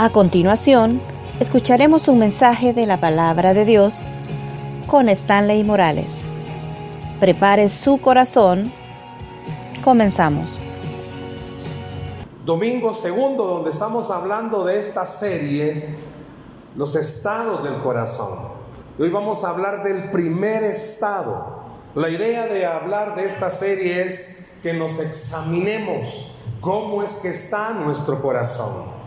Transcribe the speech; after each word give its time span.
A 0.00 0.10
continuación, 0.10 1.00
escucharemos 1.40 2.06
un 2.06 2.20
mensaje 2.20 2.72
de 2.72 2.86
la 2.86 2.98
palabra 2.98 3.52
de 3.52 3.64
Dios 3.64 4.06
con 4.86 5.08
Stanley 5.08 5.64
Morales. 5.64 6.18
Prepare 7.18 7.68
su 7.68 7.98
corazón. 8.00 8.72
Comenzamos. 9.82 10.56
Domingo 12.44 12.94
segundo, 12.94 13.44
donde 13.44 13.72
estamos 13.72 14.12
hablando 14.12 14.64
de 14.64 14.78
esta 14.78 15.04
serie, 15.04 15.96
los 16.76 16.94
estados 16.94 17.64
del 17.64 17.82
corazón. 17.82 18.38
Hoy 19.00 19.10
vamos 19.10 19.42
a 19.42 19.50
hablar 19.50 19.82
del 19.82 20.12
primer 20.12 20.62
estado. 20.62 21.58
La 21.96 22.08
idea 22.08 22.46
de 22.46 22.66
hablar 22.66 23.16
de 23.16 23.26
esta 23.26 23.50
serie 23.50 24.06
es 24.06 24.52
que 24.62 24.74
nos 24.74 25.00
examinemos 25.00 26.36
cómo 26.60 27.02
es 27.02 27.16
que 27.16 27.30
está 27.30 27.70
nuestro 27.70 28.22
corazón. 28.22 28.97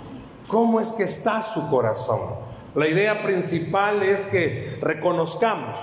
¿Cómo 0.51 0.81
es 0.81 0.91
que 0.91 1.03
está 1.03 1.41
su 1.41 1.69
corazón? 1.69 2.19
La 2.75 2.85
idea 2.85 3.23
principal 3.23 4.03
es 4.03 4.25
que 4.25 4.77
reconozcamos. 4.81 5.79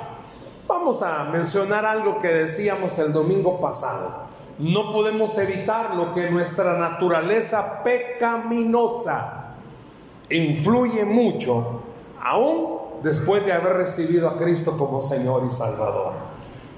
Vamos 0.66 1.02
a 1.02 1.24
mencionar 1.24 1.86
algo 1.86 2.18
que 2.18 2.28
decíamos 2.28 2.98
el 2.98 3.14
domingo 3.14 3.58
pasado. 3.60 4.28
No 4.58 4.92
podemos 4.92 5.38
evitar 5.38 5.94
lo 5.94 6.12
que 6.12 6.30
nuestra 6.30 6.76
naturaleza 6.76 7.82
pecaminosa 7.82 9.54
influye 10.28 11.06
mucho, 11.06 11.80
aún 12.22 13.00
después 13.02 13.46
de 13.46 13.54
haber 13.54 13.72
recibido 13.72 14.28
a 14.28 14.36
Cristo 14.36 14.76
como 14.76 15.00
Señor 15.00 15.44
y 15.46 15.50
Salvador. 15.50 16.12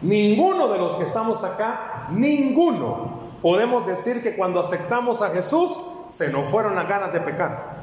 Ninguno 0.03 0.69
de 0.69 0.79
los 0.79 0.95
que 0.95 1.03
estamos 1.03 1.43
acá, 1.43 2.07
ninguno, 2.11 3.19
podemos 3.43 3.85
decir 3.85 4.23
que 4.23 4.37
cuando 4.37 4.61
aceptamos 4.61 5.23
a 5.23 5.31
Jesús 5.31 5.77
se 6.09 6.31
nos 6.31 6.49
fueron 6.51 6.77
las 6.77 6.89
ganas 6.89 7.13
de 7.13 7.21
pecar. 7.21 7.80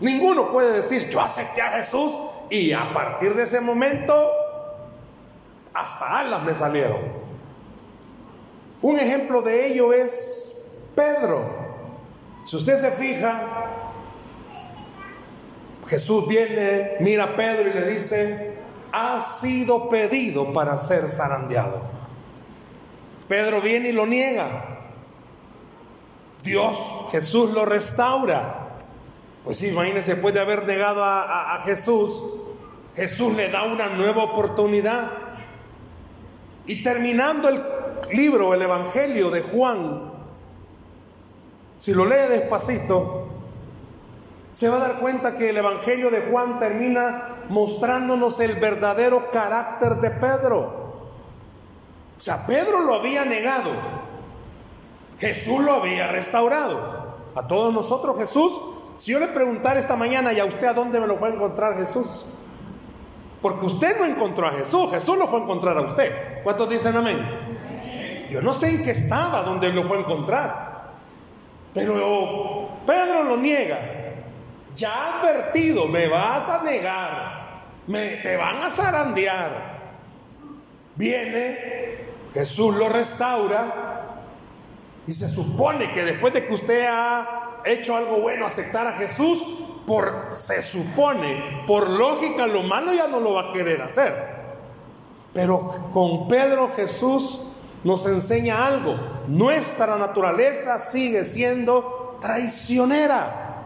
Ninguno 0.00 0.52
puede 0.52 0.72
decir, 0.72 1.08
yo 1.08 1.20
acepté 1.20 1.62
a 1.62 1.70
Jesús 1.70 2.12
y 2.50 2.72
a 2.72 2.92
partir 2.92 3.34
de 3.34 3.44
ese 3.44 3.60
momento 3.60 4.30
hasta 5.72 6.20
alas 6.20 6.42
me 6.42 6.54
salieron. 6.54 7.00
Un 8.82 8.98
ejemplo 8.98 9.42
de 9.42 9.66
ello 9.66 9.92
es 9.92 10.72
Pedro. 10.94 11.44
Si 12.46 12.56
usted 12.56 12.80
se 12.80 12.90
fija, 12.92 13.42
Jesús 15.88 16.26
viene, 16.26 16.96
mira 17.00 17.24
a 17.24 17.36
Pedro 17.36 17.68
y 17.68 17.72
le 17.72 17.90
dice, 17.90 18.56
ha 18.92 19.20
sido 19.20 19.88
pedido 19.88 20.52
para 20.52 20.78
ser 20.78 21.08
zarandeado. 21.08 21.82
Pedro 23.28 23.60
viene 23.60 23.90
y 23.90 23.92
lo 23.92 24.06
niega. 24.06 24.46
Dios, 26.42 26.78
Jesús 27.10 27.50
lo 27.50 27.64
restaura. 27.64 28.55
Pues 29.46 29.58
sí, 29.58 29.68
imagínense, 29.68 30.14
después 30.14 30.34
de 30.34 30.40
haber 30.40 30.66
negado 30.66 31.04
a, 31.04 31.62
Jesús, 31.64 32.20
Jesús 32.96 33.32
le 33.36 33.48
da 33.48 33.62
una 33.62 33.86
nueva 33.86 34.24
oportunidad. 34.24 35.12
Y 36.66 36.82
terminando 36.82 37.48
el 37.48 37.62
libro, 38.10 38.54
el 38.54 38.62
Evangelio 38.62 39.30
de 39.30 39.42
Juan, 39.42 40.10
si 41.78 41.94
lo 41.94 42.06
lee 42.06 42.28
despacito, 42.28 43.28
se 44.50 44.68
va 44.68 44.78
a 44.78 44.80
dar 44.80 44.98
cuenta 44.98 45.38
que 45.38 45.50
el 45.50 45.58
Evangelio 45.58 46.10
de 46.10 46.22
Juan 46.22 46.58
termina 46.58 47.36
mostrándonos 47.48 48.40
el 48.40 48.54
verdadero 48.54 49.30
carácter 49.30 49.94
de 49.98 50.10
Pedro. 50.10 50.62
O 52.18 52.20
sea, 52.20 52.44
Pedro 52.48 52.80
lo 52.80 52.96
había 52.96 53.24
negado, 53.24 53.70
Jesús 55.20 55.60
lo 55.60 55.74
había 55.74 56.08
restaurado. 56.08 57.14
A 57.36 57.46
todos 57.46 57.72
nosotros 57.72 58.18
Jesús 58.18 58.52
si 58.98 59.12
yo 59.12 59.18
le 59.18 59.28
preguntara 59.28 59.78
esta 59.78 59.96
mañana, 59.96 60.32
¿y 60.32 60.40
a 60.40 60.44
usted 60.44 60.66
a 60.66 60.72
dónde 60.72 61.00
me 61.00 61.06
lo 61.06 61.18
fue 61.18 61.30
a 61.30 61.32
encontrar 61.32 61.74
Jesús? 61.76 62.26
Porque 63.42 63.66
usted 63.66 63.98
no 63.98 64.06
encontró 64.06 64.46
a 64.46 64.52
Jesús, 64.52 64.90
Jesús 64.90 65.18
lo 65.18 65.28
fue 65.28 65.40
a 65.40 65.42
encontrar 65.42 65.76
a 65.78 65.82
usted. 65.82 66.42
¿Cuántos 66.42 66.68
dicen 66.68 66.96
amén? 66.96 67.18
Yo 68.30 68.42
no 68.42 68.52
sé 68.52 68.70
en 68.70 68.84
qué 68.84 68.90
estaba 68.90 69.42
donde 69.42 69.68
lo 69.72 69.84
fue 69.84 69.98
a 69.98 70.00
encontrar. 70.00 70.66
Pero 71.74 72.70
Pedro 72.86 73.22
lo 73.24 73.36
niega. 73.36 73.78
Ya 74.74 75.20
advertido, 75.20 75.86
me 75.86 76.08
vas 76.08 76.48
a 76.48 76.62
negar, 76.62 77.62
me, 77.86 78.16
te 78.16 78.36
van 78.36 78.62
a 78.62 78.68
zarandear. 78.68 79.76
Viene, 80.96 81.58
Jesús 82.34 82.74
lo 82.74 82.88
restaura 82.88 83.86
y 85.06 85.12
se 85.12 85.28
supone 85.28 85.92
que 85.92 86.04
después 86.04 86.32
de 86.34 86.46
que 86.46 86.52
usted 86.52 86.86
ha 86.90 87.35
hecho 87.66 87.96
algo 87.96 88.20
bueno, 88.20 88.46
aceptar 88.46 88.86
a 88.86 88.92
Jesús, 88.92 89.44
por, 89.86 90.30
se 90.32 90.62
supone, 90.62 91.62
por 91.66 91.88
lógica, 91.88 92.46
lo 92.46 92.62
malo 92.62 92.92
ya 92.92 93.06
no 93.06 93.20
lo 93.20 93.34
va 93.34 93.50
a 93.50 93.52
querer 93.52 93.82
hacer. 93.82 94.12
Pero 95.32 95.90
con 95.92 96.28
Pedro 96.28 96.70
Jesús 96.74 97.42
nos 97.84 98.06
enseña 98.06 98.66
algo. 98.66 98.96
Nuestra 99.28 99.96
naturaleza 99.96 100.78
sigue 100.78 101.24
siendo 101.24 102.18
traicionera. 102.20 103.62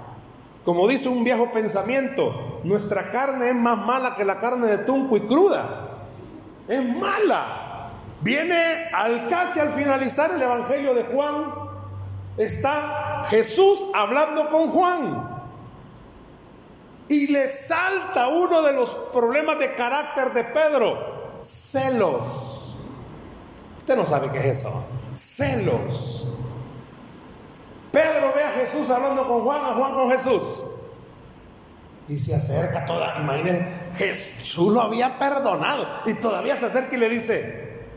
Como 0.65 0.87
dice 0.87 1.09
un 1.09 1.25
viejo 1.25 1.53
pensamiento, 1.53 2.61
nuestra 2.65 3.11
carne 3.11 3.49
es 3.49 3.55
más 3.55 3.79
mala 3.79 4.15
que 4.15 4.25
la 4.25 4.41
carne 4.41 4.67
de 4.67 4.79
tunco 4.79 5.17
y 5.17 5.21
cruda. 5.21 5.65
Es 6.69 6.85
mala. 6.97 7.89
Viene 8.21 8.91
al 8.93 9.29
casi 9.29 9.59
al 9.59 9.71
finalizar 9.71 10.33
el 10.33 10.43
Evangelio 10.43 10.93
de 10.93 11.05
Juan, 11.05 11.47
está 12.37 13.10
Jesús 13.29 13.87
hablando 13.95 14.51
con 14.51 14.71
Juan. 14.71 15.29
Y 17.09 17.27
le 17.27 17.49
salta 17.49 18.29
uno 18.29 18.63
de 18.63 18.73
los 18.73 18.95
problemas 19.13 19.59
de 19.59 19.75
carácter 19.75 20.33
de 20.33 20.45
Pedro, 20.45 21.39
celos. 21.41 22.77
Usted 23.79 23.97
no 23.97 24.07
sabe 24.07 24.31
qué 24.31 24.39
es 24.39 24.61
eso, 24.61 24.85
celos. 25.15 26.29
Pedro 27.91 28.33
ve 28.35 28.45
a 28.45 28.51
Jesús 28.51 28.89
hablando 28.91 29.27
con 29.27 29.43
Juan, 29.43 29.65
a 29.65 29.75
Juan 29.75 29.95
con 29.95 30.11
Jesús. 30.11 30.63
Y 32.09 32.19
se 32.19 32.35
acerca 32.35 32.87
toda, 32.87 33.17
Jesús 33.97 34.73
lo 34.73 34.81
había 34.81 35.19
perdonado. 35.19 35.87
Y 36.07 36.15
todavía 36.15 36.57
se 36.57 36.67
acerca 36.67 36.95
y 36.95 36.99
le 36.99 37.09
dice, 37.09 37.89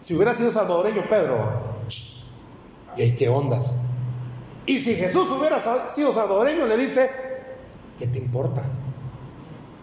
si 0.00 0.14
hubiera 0.14 0.34
sido 0.34 0.50
salvadoreño 0.50 1.08
Pedro, 1.08 1.72
y 2.96 3.02
hay 3.02 3.16
que 3.16 3.28
ondas. 3.28 3.76
Y 4.66 4.78
si 4.78 4.94
Jesús 4.94 5.28
hubiera 5.30 5.58
sido 5.88 6.12
salvadoreño, 6.12 6.66
le 6.66 6.76
dice, 6.76 7.10
¿qué 7.98 8.06
te 8.06 8.18
importa? 8.18 8.62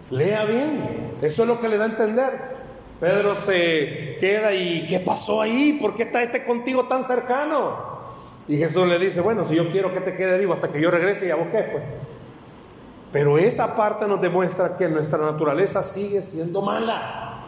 Lea 0.10 0.46
bien. 0.46 1.14
Eso 1.22 1.44
es 1.44 1.48
lo 1.48 1.60
que 1.60 1.68
le 1.68 1.78
da 1.78 1.86
a 1.86 1.90
entender. 1.90 2.60
Pedro 3.00 3.36
se 3.36 4.18
queda 4.20 4.54
y 4.54 4.86
¿qué 4.88 5.00
pasó 5.00 5.42
ahí? 5.42 5.78
¿Por 5.82 5.96
qué 5.96 6.04
está 6.04 6.22
este 6.22 6.44
contigo 6.44 6.88
tan 6.88 7.04
cercano? 7.04 7.88
Y 8.48 8.58
Jesús 8.58 8.88
le 8.88 8.98
dice, 9.00 9.22
bueno, 9.22 9.46
si 9.46 9.56
yo 9.56 9.70
quiero 9.72 9.94
que 9.94 10.02
te 10.02 10.16
quede 10.16 10.38
vivo 10.38 10.54
hasta 10.54 10.70
que 10.70 10.82
yo 10.82 10.92
regrese 10.92 11.28
y 11.28 11.30
a 11.30 11.36
busque, 11.36 11.64
pues. 11.72 11.84
Pero 13.12 13.38
esa 13.38 13.76
parte 13.76 14.08
nos 14.08 14.22
demuestra 14.22 14.78
que 14.78 14.88
nuestra 14.88 15.20
naturaleza 15.20 15.84
sigue 15.84 16.22
siendo 16.22 16.62
mala. 16.62 17.44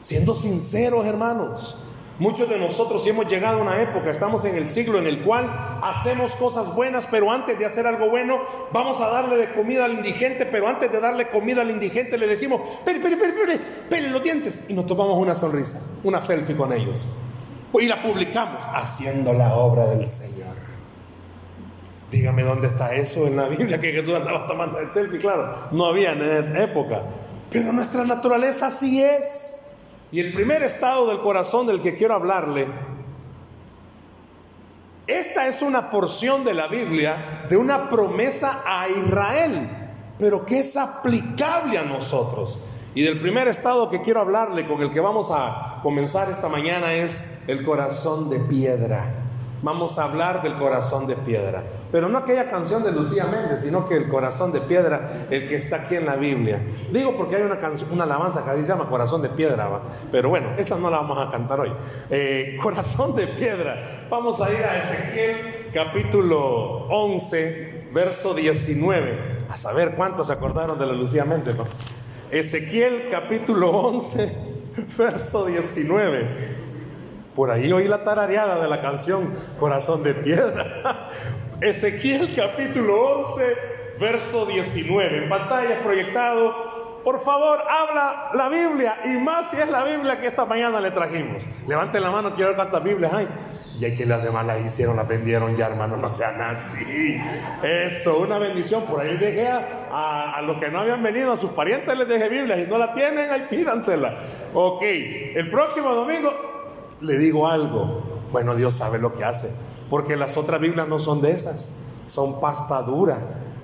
Siendo 0.00 0.34
sinceros, 0.34 1.06
hermanos. 1.06 1.84
Muchos 2.18 2.48
de 2.48 2.58
nosotros, 2.58 3.02
si 3.02 3.10
hemos 3.10 3.26
llegado 3.26 3.58
a 3.58 3.62
una 3.62 3.80
época, 3.80 4.10
estamos 4.10 4.44
en 4.44 4.54
el 4.54 4.68
siglo 4.68 4.98
en 4.98 5.06
el 5.06 5.22
cual 5.22 5.50
hacemos 5.82 6.34
cosas 6.36 6.74
buenas, 6.74 7.08
pero 7.10 7.32
antes 7.32 7.58
de 7.58 7.64
hacer 7.64 7.86
algo 7.86 8.10
bueno, 8.10 8.40
vamos 8.70 9.00
a 9.00 9.08
darle 9.08 9.36
de 9.36 9.52
comida 9.54 9.86
al 9.86 9.94
indigente, 9.94 10.44
pero 10.46 10.68
antes 10.68 10.92
de 10.92 11.00
darle 11.00 11.30
comida 11.30 11.62
al 11.62 11.70
indigente 11.70 12.18
le 12.18 12.26
decimos, 12.26 12.60
pere, 12.84 13.00
pere, 13.00 13.16
pere, 13.16 13.32
pere, 13.32 13.60
pere 13.88 14.10
los 14.10 14.22
dientes, 14.22 14.66
y 14.68 14.74
nos 14.74 14.86
tomamos 14.86 15.18
una 15.18 15.34
sonrisa, 15.34 15.80
una 16.04 16.24
selfie 16.24 16.56
con 16.56 16.72
ellos. 16.72 17.08
Y 17.80 17.86
la 17.86 18.02
publicamos, 18.02 18.62
haciendo 18.74 19.32
la 19.32 19.54
obra 19.54 19.86
del 19.86 20.06
Señor. 20.06 20.54
Dígame 22.10 22.42
dónde 22.42 22.68
está 22.68 22.94
eso 22.94 23.26
en 23.26 23.36
la 23.36 23.48
Biblia, 23.48 23.80
que 23.80 23.90
Jesús 23.90 24.14
andaba 24.14 24.46
tomando 24.46 24.78
el 24.78 24.92
selfie, 24.92 25.18
claro, 25.18 25.54
no 25.72 25.86
había 25.86 26.12
en 26.12 26.22
esa 26.22 26.62
época. 26.62 27.02
Pero 27.50 27.72
nuestra 27.72 28.04
naturaleza 28.04 28.66
así 28.66 29.02
es. 29.02 29.61
Y 30.12 30.20
el 30.20 30.34
primer 30.34 30.62
estado 30.62 31.08
del 31.08 31.20
corazón 31.20 31.66
del 31.66 31.80
que 31.80 31.96
quiero 31.96 32.14
hablarle, 32.14 32.68
esta 35.06 35.48
es 35.48 35.62
una 35.62 35.90
porción 35.90 36.44
de 36.44 36.52
la 36.52 36.68
Biblia 36.68 37.46
de 37.48 37.56
una 37.56 37.88
promesa 37.88 38.62
a 38.66 38.88
Israel, 38.88 39.68
pero 40.18 40.44
que 40.44 40.60
es 40.60 40.76
aplicable 40.76 41.78
a 41.78 41.82
nosotros. 41.82 42.62
Y 42.94 43.02
del 43.02 43.20
primer 43.20 43.48
estado 43.48 43.88
que 43.88 44.02
quiero 44.02 44.20
hablarle, 44.20 44.68
con 44.68 44.82
el 44.82 44.90
que 44.90 45.00
vamos 45.00 45.30
a 45.32 45.80
comenzar 45.82 46.30
esta 46.30 46.50
mañana, 46.50 46.92
es 46.92 47.48
el 47.48 47.64
corazón 47.64 48.28
de 48.28 48.38
piedra 48.38 49.21
vamos 49.62 49.98
a 49.98 50.04
hablar 50.04 50.42
del 50.42 50.58
corazón 50.58 51.06
de 51.06 51.14
piedra. 51.16 51.62
Pero 51.90 52.08
no 52.08 52.18
aquella 52.18 52.50
canción 52.50 52.82
de 52.82 52.92
Lucía 52.92 53.24
Méndez, 53.26 53.62
sino 53.62 53.88
que 53.88 53.96
el 53.96 54.08
corazón 54.08 54.52
de 54.52 54.60
piedra, 54.60 55.26
el 55.30 55.48
que 55.48 55.54
está 55.54 55.76
aquí 55.82 55.94
en 55.94 56.06
la 56.06 56.16
Biblia. 56.16 56.60
Digo 56.90 57.16
porque 57.16 57.36
hay 57.36 57.42
una, 57.42 57.58
canción, 57.58 57.90
una 57.92 58.04
alabanza 58.04 58.44
que 58.44 58.62
se 58.62 58.68
llama 58.68 58.88
Corazón 58.88 59.22
de 59.22 59.28
Piedra, 59.28 59.70
pero 60.10 60.28
bueno, 60.28 60.50
esa 60.58 60.76
no 60.76 60.90
la 60.90 60.98
vamos 60.98 61.18
a 61.18 61.30
cantar 61.30 61.60
hoy. 61.60 61.72
Eh, 62.10 62.58
corazón 62.62 63.14
de 63.14 63.26
piedra. 63.26 64.06
Vamos 64.10 64.40
a 64.40 64.50
ir 64.50 64.64
a 64.64 64.78
Ezequiel 64.78 65.70
capítulo 65.72 66.86
11, 66.88 67.88
verso 67.92 68.34
19. 68.34 69.42
A 69.48 69.56
saber 69.56 69.94
cuántos 69.94 70.26
se 70.26 70.32
acordaron 70.32 70.78
de 70.78 70.86
la 70.86 70.92
Lucía 70.92 71.24
Méndez, 71.24 71.56
¿no? 71.56 71.64
Ezequiel 72.30 73.08
capítulo 73.10 73.70
11, 73.70 74.32
verso 74.98 75.46
19. 75.46 76.61
Por 77.34 77.50
ahí 77.50 77.72
oí 77.72 77.88
la 77.88 78.04
tarareada 78.04 78.60
de 78.60 78.68
la 78.68 78.82
canción 78.82 79.34
Corazón 79.58 80.02
de 80.02 80.12
Piedra. 80.12 81.08
Ezequiel 81.62 82.30
capítulo 82.36 83.20
11, 83.20 83.56
verso 83.98 84.44
19. 84.44 85.24
En 85.24 85.28
pantalla 85.30 85.82
proyectado. 85.82 87.00
Por 87.02 87.18
favor, 87.20 87.58
habla 87.68 88.32
la 88.34 88.50
Biblia. 88.50 88.98
Y 89.06 89.16
más 89.16 89.50
si 89.50 89.56
es 89.56 89.68
la 89.70 89.82
Biblia 89.82 90.20
que 90.20 90.26
esta 90.26 90.44
mañana 90.44 90.78
le 90.80 90.90
trajimos. 90.90 91.42
Levanten 91.66 92.02
la 92.02 92.10
mano, 92.10 92.34
quiero 92.34 92.48
ver 92.48 92.56
cuántas 92.56 92.84
Biblias 92.84 93.14
hay. 93.14 93.28
Y 93.80 93.86
hay 93.86 93.96
que 93.96 94.04
las 94.04 94.22
demás 94.22 94.44
las 94.44 94.60
hicieron, 94.60 94.96
las 94.96 95.08
vendieron 95.08 95.56
ya, 95.56 95.68
hermano. 95.68 95.96
No 95.96 96.08
sean 96.08 96.38
así. 96.38 97.18
Eso, 97.62 98.18
una 98.18 98.36
bendición. 98.36 98.84
Por 98.84 99.00
ahí 99.00 99.16
dejé 99.16 99.48
a, 99.48 100.34
a, 100.36 100.42
los 100.42 100.58
que 100.58 100.68
no 100.68 100.80
habían 100.80 101.02
venido, 101.02 101.32
a 101.32 101.38
sus 101.38 101.52
parientes 101.52 101.96
les 101.96 102.06
dejé 102.06 102.28
Biblia. 102.28 102.58
Y 102.58 102.66
no 102.66 102.76
la 102.76 102.92
tienen, 102.92 103.30
ahí 103.30 103.46
pídansela. 103.48 104.16
Ok, 104.52 104.82
el 104.82 105.48
próximo 105.48 105.94
domingo 105.94 106.51
le 107.02 107.18
digo 107.18 107.48
algo. 107.48 108.02
Bueno, 108.30 108.54
Dios 108.54 108.74
sabe 108.74 108.98
lo 108.98 109.14
que 109.14 109.24
hace. 109.24 109.50
Porque 109.90 110.16
las 110.16 110.36
otras 110.36 110.60
Biblias 110.60 110.88
no 110.88 110.98
son 110.98 111.20
de 111.20 111.32
esas. 111.32 111.80
Son 112.06 112.40
pasta 112.40 112.82
dura. 112.82 113.18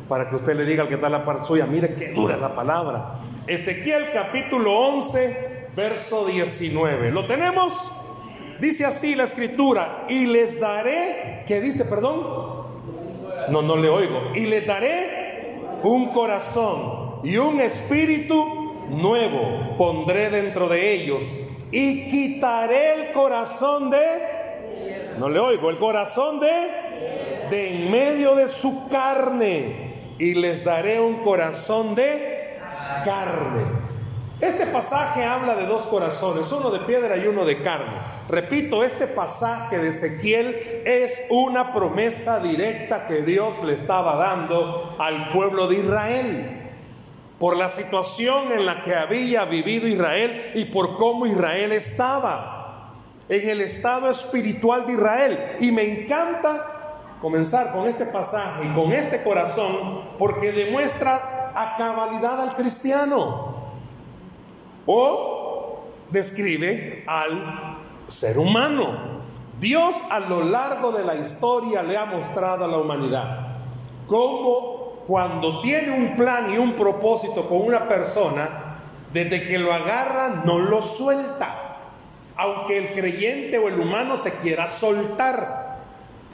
Para 0.09 0.29
que 0.29 0.37
usted 0.37 0.57
le 0.57 0.65
diga 0.65 0.83
al 0.83 0.89
que 0.89 0.95
está 0.97 1.09
la 1.09 1.25
par 1.25 1.45
suya, 1.45 1.67
mire 1.67 1.95
qué 1.95 2.13
dura 2.13 2.37
la 2.37 2.55
palabra. 2.55 3.21
Ezequiel 3.47 4.11
capítulo 4.13 4.79
11, 4.79 5.69
verso 5.77 6.27
19. 6.27 7.11
¿Lo 7.11 7.27
tenemos? 7.27 7.91
Dice 8.61 8.85
así 8.85 9.15
la 9.15 9.25
escritura. 9.25 10.07
Y 10.09 10.27
les 10.27 10.61
daré, 10.61 11.45
¿qué 11.47 11.61
dice, 11.61 11.85
perdón? 11.85 12.67
No, 13.51 13.63
no 13.63 13.77
le 13.77 13.89
oigo. 13.89 14.33
Y 14.35 14.47
les 14.47 14.67
daré 14.67 15.63
un 15.83 16.09
corazón 16.13 17.21
y 17.23 17.37
un 17.37 17.61
espíritu 17.61 18.73
nuevo 18.91 19.77
pondré 19.77 20.31
dentro 20.31 20.69
de 20.69 20.95
ellos 20.95 21.33
y 21.71 22.09
quitaré 22.09 22.95
el 22.95 23.13
corazón 23.13 23.91
de, 23.91 25.17
no 25.19 25.29
le 25.29 25.39
oigo, 25.39 25.71
el 25.71 25.79
corazón 25.79 26.41
de, 26.41 27.49
de 27.51 27.71
en 27.71 27.91
medio 27.91 28.35
de 28.35 28.49
su 28.49 28.89
carne 28.89 30.15
y 30.19 30.35
les 30.35 30.65
daré 30.65 31.01
un 31.01 31.23
corazón 31.23 31.95
de 31.95 32.59
carne. 33.05 33.89
Este 34.41 34.67
pasaje 34.67 35.25
habla 35.25 35.57
de 35.57 35.67
dos 35.67 35.87
corazones, 35.89 36.51
uno 36.53 36.71
de 36.71 36.79
piedra 36.81 37.17
y 37.17 37.27
uno 37.27 37.45
de 37.45 37.61
carne. 37.61 37.97
Repito, 38.29 38.85
este 38.85 39.09
pasaje 39.09 39.79
de 39.79 39.89
Ezequiel 39.89 40.57
es 40.85 41.27
una 41.31 41.73
promesa 41.73 42.39
directa 42.39 43.07
que 43.09 43.23
Dios 43.23 43.65
le 43.65 43.75
estaba 43.75 44.17
dando 44.17 44.95
al 44.99 45.33
pueblo 45.33 45.67
de 45.67 45.77
Israel 45.77 46.68
por 47.39 47.57
la 47.57 47.69
situación 47.69 48.53
en 48.53 48.67
la 48.67 48.83
que 48.83 48.95
había 48.95 49.45
vivido 49.45 49.87
Israel 49.87 50.53
y 50.55 50.65
por 50.67 50.97
cómo 50.97 51.27
Israel 51.27 51.73
estaba, 51.73 52.95
en 53.29 53.49
el 53.49 53.61
estado 53.61 54.11
espiritual 54.11 54.87
de 54.87 54.95
Israel. 54.95 55.57
Y 55.61 55.71
me 55.71 55.83
encanta 55.83 56.97
comenzar 57.21 57.73
con 57.73 57.87
este 57.87 58.07
pasaje 58.07 58.65
y 58.65 58.75
con 58.75 58.93
este 58.93 59.23
corazón 59.23 60.03
porque 60.19 60.53
demuestra 60.53 61.53
a 61.55 61.77
cabalidad 61.77 62.41
al 62.41 62.55
cristiano 62.55 63.57
o 64.87 65.81
describe 66.11 67.05
al 67.07 67.79
ser 68.09 68.39
humano. 68.39 69.19
Dios 69.61 69.97
a 70.11 70.21
lo 70.21 70.43
largo 70.43 70.93
de 70.93 71.05
la 71.05 71.17
historia 71.17 71.83
le 71.83 71.97
ha 71.97 72.07
mostrado 72.07 72.65
a 72.65 72.69
la 72.69 72.79
humanidad 72.79 73.49
cómo 74.07 74.78
cuando 75.09 75.63
tiene 75.63 75.91
un 75.91 76.17
plan 76.17 76.53
y 76.53 76.59
un 76.59 76.75
propósito 76.75 77.49
con 77.49 77.63
una 77.63 77.89
persona, 77.89 78.77
desde 79.11 79.43
que 79.49 79.59
lo 79.59 79.73
agarra 79.73 80.43
no 80.45 80.59
lo 80.59 80.83
suelta. 80.83 81.79
Aunque 82.37 82.77
el 82.77 82.93
creyente 82.93 83.57
o 83.57 83.69
el 83.69 83.81
humano 83.81 84.19
se 84.19 84.35
quiera 84.35 84.69
soltar. 84.69 85.79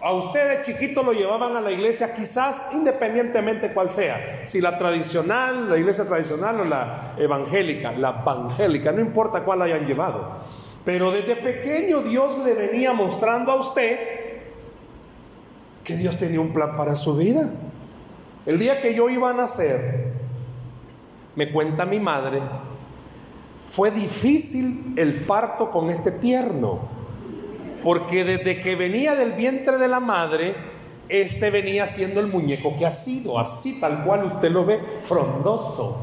A 0.02 0.12
usted 0.12 0.58
de 0.58 0.62
chiquito 0.62 1.04
lo 1.04 1.12
llevaban 1.12 1.56
a 1.56 1.60
la 1.60 1.70
iglesia, 1.70 2.16
quizás 2.16 2.72
independientemente 2.72 3.72
cuál 3.72 3.92
sea, 3.92 4.42
si 4.44 4.60
la 4.60 4.76
tradicional, 4.76 5.70
la 5.70 5.78
iglesia 5.78 6.04
tradicional 6.04 6.58
o 6.58 6.64
la 6.64 7.14
evangélica, 7.16 7.92
la 7.92 8.22
evangélica, 8.22 8.90
no 8.90 9.00
importa 9.00 9.44
cuál 9.44 9.62
hayan 9.62 9.86
llevado. 9.86 10.32
Pero 10.84 11.12
desde 11.12 11.36
pequeño 11.36 12.00
Dios 12.00 12.38
le 12.44 12.54
venía 12.54 12.92
mostrando 12.92 13.52
a 13.52 13.54
usted 13.54 13.98
que 15.84 15.96
Dios 15.96 16.18
tenía 16.18 16.40
un 16.40 16.52
plan 16.52 16.76
para 16.76 16.96
su 16.96 17.16
vida. 17.16 17.48
El 18.46 18.58
día 18.58 18.82
que 18.82 18.94
yo 18.94 19.08
iba 19.08 19.30
a 19.30 19.32
nacer, 19.32 20.12
me 21.34 21.50
cuenta 21.50 21.86
mi 21.86 21.98
madre, 21.98 22.42
fue 23.64 23.90
difícil 23.90 24.92
el 24.96 25.24
parto 25.24 25.70
con 25.70 25.88
este 25.88 26.10
tierno, 26.10 26.80
porque 27.82 28.24
desde 28.24 28.60
que 28.60 28.76
venía 28.76 29.14
del 29.14 29.32
vientre 29.32 29.78
de 29.78 29.88
la 29.88 29.98
madre, 29.98 30.54
este 31.08 31.50
venía 31.50 31.86
siendo 31.86 32.20
el 32.20 32.26
muñeco 32.26 32.76
que 32.76 32.84
ha 32.84 32.90
sido, 32.90 33.38
así 33.38 33.80
tal 33.80 34.04
cual 34.04 34.24
usted 34.24 34.50
lo 34.50 34.66
ve, 34.66 34.78
frondoso. 35.00 36.02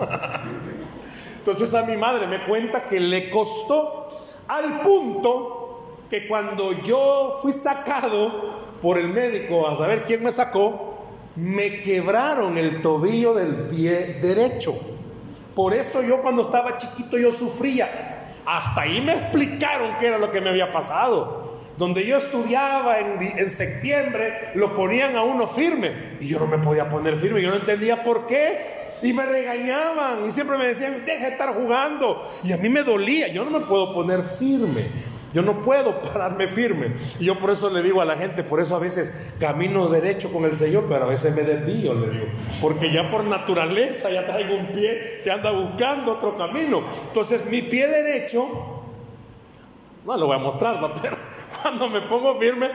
Entonces 1.38 1.74
a 1.76 1.84
mi 1.84 1.96
madre 1.96 2.26
me 2.26 2.44
cuenta 2.46 2.86
que 2.86 3.00
le 3.00 3.30
costó 3.30 4.08
al 4.48 4.82
punto 4.82 5.98
que 6.10 6.28
cuando 6.28 6.74
yo 6.84 7.38
fui 7.42 7.52
sacado 7.52 8.62
por 8.82 8.98
el 8.98 9.10
médico 9.10 9.68
a 9.68 9.78
saber 9.78 10.04
quién 10.04 10.24
me 10.24 10.32
sacó, 10.32 10.91
me 11.36 11.82
quebraron 11.82 12.58
el 12.58 12.82
tobillo 12.82 13.34
del 13.34 13.68
pie 13.68 14.20
derecho. 14.22 14.74
Por 15.56 15.74
eso 15.74 16.02
yo 16.02 16.22
cuando 16.22 16.44
estaba 16.44 16.78
chiquito 16.78 17.18
yo 17.18 17.32
sufría. 17.32 18.30
Hasta 18.46 18.82
ahí 18.82 19.02
me 19.02 19.14
explicaron 19.14 19.96
qué 20.00 20.08
era 20.08 20.18
lo 20.18 20.32
que 20.32 20.42
me 20.42 20.50
había 20.50 20.72
pasado. 20.72 21.60
Donde 21.78 22.06
yo 22.06 22.18
estudiaba 22.18 23.00
en, 23.00 23.50
septiembre, 23.50 24.52
lo 24.56 24.76
ponían 24.76 25.16
a 25.16 25.24
uno 25.24 25.48
firme. 25.48 26.18
Y 26.20 26.28
yo 26.28 26.40
no 26.40 26.48
me 26.48 26.58
podía 26.58 26.90
poner 26.90 27.18
firme, 27.18 27.42
yo 27.42 27.50
no 27.50 27.56
entendía 27.56 28.04
por 28.04 28.28
qué. 28.28 28.82
Y 29.02 29.14
me 29.14 29.26
regañaban 29.26 30.26
y 30.28 30.32
siempre 30.32 30.58
me 30.58 30.68
decían, 30.68 31.04
deja 31.06 31.26
de 31.26 31.32
estar 31.32 31.54
jugando. 31.56 32.30
Y 32.44 32.52
a 32.52 32.58
mí 32.58 32.70
me 32.70 32.84
dolía, 32.84 33.30
yo 33.30 33.44
no 33.46 33.60
me 33.60 33.66
puedo 33.66 33.94
poner 33.94 34.22
firme. 34.22 35.11
Yo 35.34 35.42
no 35.42 35.62
puedo 35.62 36.02
pararme 36.02 36.48
firme. 36.48 36.94
Y 37.20 37.26
yo 37.26 37.40
por 37.40 37.52
eso 37.52 37.70
le 37.70 37.82
digo 37.82 38.02
a 38.02 38.06
la 38.06 38.16
gente, 38.16 38.44
por 38.44 38.60
eso 38.60 38.76
a 38.76 38.80
veces 38.80 39.34
camino 39.40 39.88
derecho 39.88 40.32
con 40.32 40.44
el 40.44 40.58
Señor, 40.58 40.86
pero 40.90 41.06
a 41.06 41.08
veces 41.08 41.34
me 41.36 41.44
desvío, 41.44 41.94
le 41.94 42.10
digo. 42.10 42.26
Porque 42.60 42.92
ya 42.92 43.10
por 43.10 43.24
naturaleza 43.24 44.10
ya 44.10 44.26
traigo 44.26 44.56
un 44.56 44.68
pie 44.68 45.22
que 45.24 45.32
anda 45.32 45.52
buscando 45.52 46.14
otro 46.14 46.36
camino. 46.38 46.84
Entonces 47.08 47.46
mi 47.46 47.62
pie 47.62 47.88
derecho, 47.88 48.84
no 50.06 50.18
lo 50.18 50.28
voy 50.28 50.36
a 50.36 50.40
mostrar, 50.40 50.80
pero 51.02 51.18
cuando 51.62 51.88
me 51.88 52.02
pongo 52.02 52.38
firme, 52.38 52.70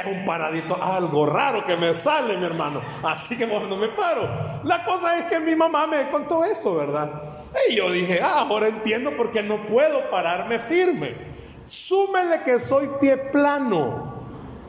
es 0.00 0.06
un 0.06 0.24
paradito, 0.24 0.80
algo 0.80 1.26
raro 1.26 1.64
que 1.64 1.76
me 1.76 1.92
sale, 1.92 2.36
mi 2.36 2.44
hermano. 2.44 2.80
Así 3.02 3.36
que 3.36 3.48
cuando 3.48 3.76
me 3.76 3.88
paro, 3.88 4.28
la 4.62 4.84
cosa 4.84 5.18
es 5.18 5.24
que 5.24 5.40
mi 5.40 5.54
mamá 5.56 5.86
me 5.86 6.08
contó 6.08 6.44
eso, 6.44 6.76
¿verdad? 6.76 7.22
Y 7.68 7.76
yo 7.76 7.90
dije, 7.90 8.20
ah, 8.22 8.46
ahora 8.48 8.68
entiendo 8.68 9.12
por 9.12 9.30
qué 9.30 9.42
no 9.42 9.56
puedo 9.58 10.10
pararme 10.10 10.58
firme. 10.58 11.33
Súmele 11.66 12.42
que 12.42 12.58
soy 12.60 12.88
pie 13.00 13.16
plano. 13.16 14.14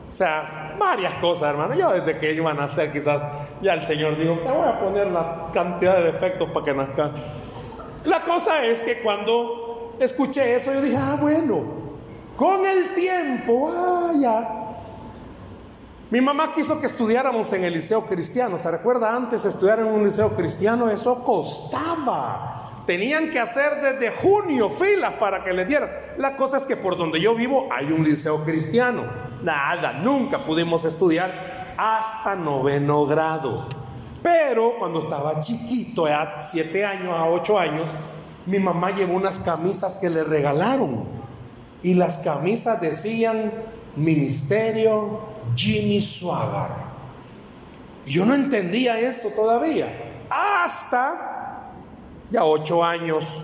O 0.08 0.12
sea, 0.12 0.74
varias 0.78 1.14
cosas, 1.14 1.50
hermano. 1.50 1.74
Yo 1.74 1.92
desde 1.92 2.18
que 2.18 2.32
iban 2.32 2.58
a 2.58 2.66
nacer, 2.66 2.92
quizás 2.92 3.20
ya 3.60 3.74
el 3.74 3.82
Señor 3.82 4.16
dijo, 4.16 4.34
te 4.44 4.50
voy 4.50 4.68
a 4.68 4.80
poner 4.80 5.08
la 5.08 5.46
cantidad 5.52 5.96
de 5.96 6.04
defectos 6.04 6.48
para 6.50 6.64
que 6.64 6.74
nazca. 6.74 7.10
La 8.04 8.22
cosa 8.22 8.64
es 8.64 8.82
que 8.82 9.00
cuando 9.02 9.96
escuché 9.98 10.54
eso, 10.54 10.72
yo 10.72 10.80
dije, 10.80 10.96
ah, 10.96 11.16
bueno, 11.20 11.62
con 12.36 12.64
el 12.64 12.94
tiempo. 12.94 13.70
Ah, 13.74 14.12
Mi 16.10 16.20
mamá 16.20 16.54
quiso 16.54 16.80
que 16.80 16.86
estudiáramos 16.86 17.52
en 17.52 17.64
el 17.64 17.72
liceo 17.72 18.06
cristiano. 18.06 18.58
¿Se 18.58 18.70
recuerda 18.70 19.14
antes 19.14 19.44
estudiar 19.44 19.80
en 19.80 19.86
un 19.86 20.04
liceo 20.04 20.30
cristiano? 20.36 20.88
Eso 20.88 21.24
costaba. 21.24 22.55
Tenían 22.86 23.30
que 23.30 23.40
hacer 23.40 23.80
desde 23.80 24.10
junio 24.10 24.70
filas 24.70 25.14
para 25.14 25.42
que 25.42 25.52
le 25.52 25.64
dieran. 25.64 25.90
La 26.18 26.36
cosa 26.36 26.56
es 26.56 26.64
que 26.64 26.76
por 26.76 26.96
donde 26.96 27.20
yo 27.20 27.34
vivo 27.34 27.68
hay 27.72 27.86
un 27.86 28.04
liceo 28.04 28.44
cristiano. 28.44 29.02
Nada, 29.42 29.94
nunca 29.94 30.38
pudimos 30.38 30.84
estudiar 30.84 31.74
hasta 31.76 32.36
noveno 32.36 33.04
grado. 33.06 33.66
Pero 34.22 34.78
cuando 34.78 35.00
estaba 35.00 35.40
chiquito, 35.40 36.06
a 36.06 36.40
siete 36.40 36.86
años, 36.86 37.12
a 37.12 37.26
ocho 37.26 37.58
años, 37.58 37.84
mi 38.46 38.58
mamá 38.60 38.92
llevó 38.92 39.14
unas 39.14 39.40
camisas 39.40 39.96
que 39.96 40.08
le 40.08 40.22
regalaron. 40.22 41.04
Y 41.82 41.94
las 41.94 42.18
camisas 42.18 42.80
decían 42.80 43.52
Ministerio 43.96 45.20
Jimmy 45.56 46.00
Swaggart. 46.00 46.86
Yo 48.06 48.24
no 48.24 48.34
entendía 48.34 48.98
eso 49.00 49.28
todavía. 49.34 49.86
Hasta 50.30 51.25
ya 52.30 52.44
ocho 52.44 52.84
años, 52.84 53.42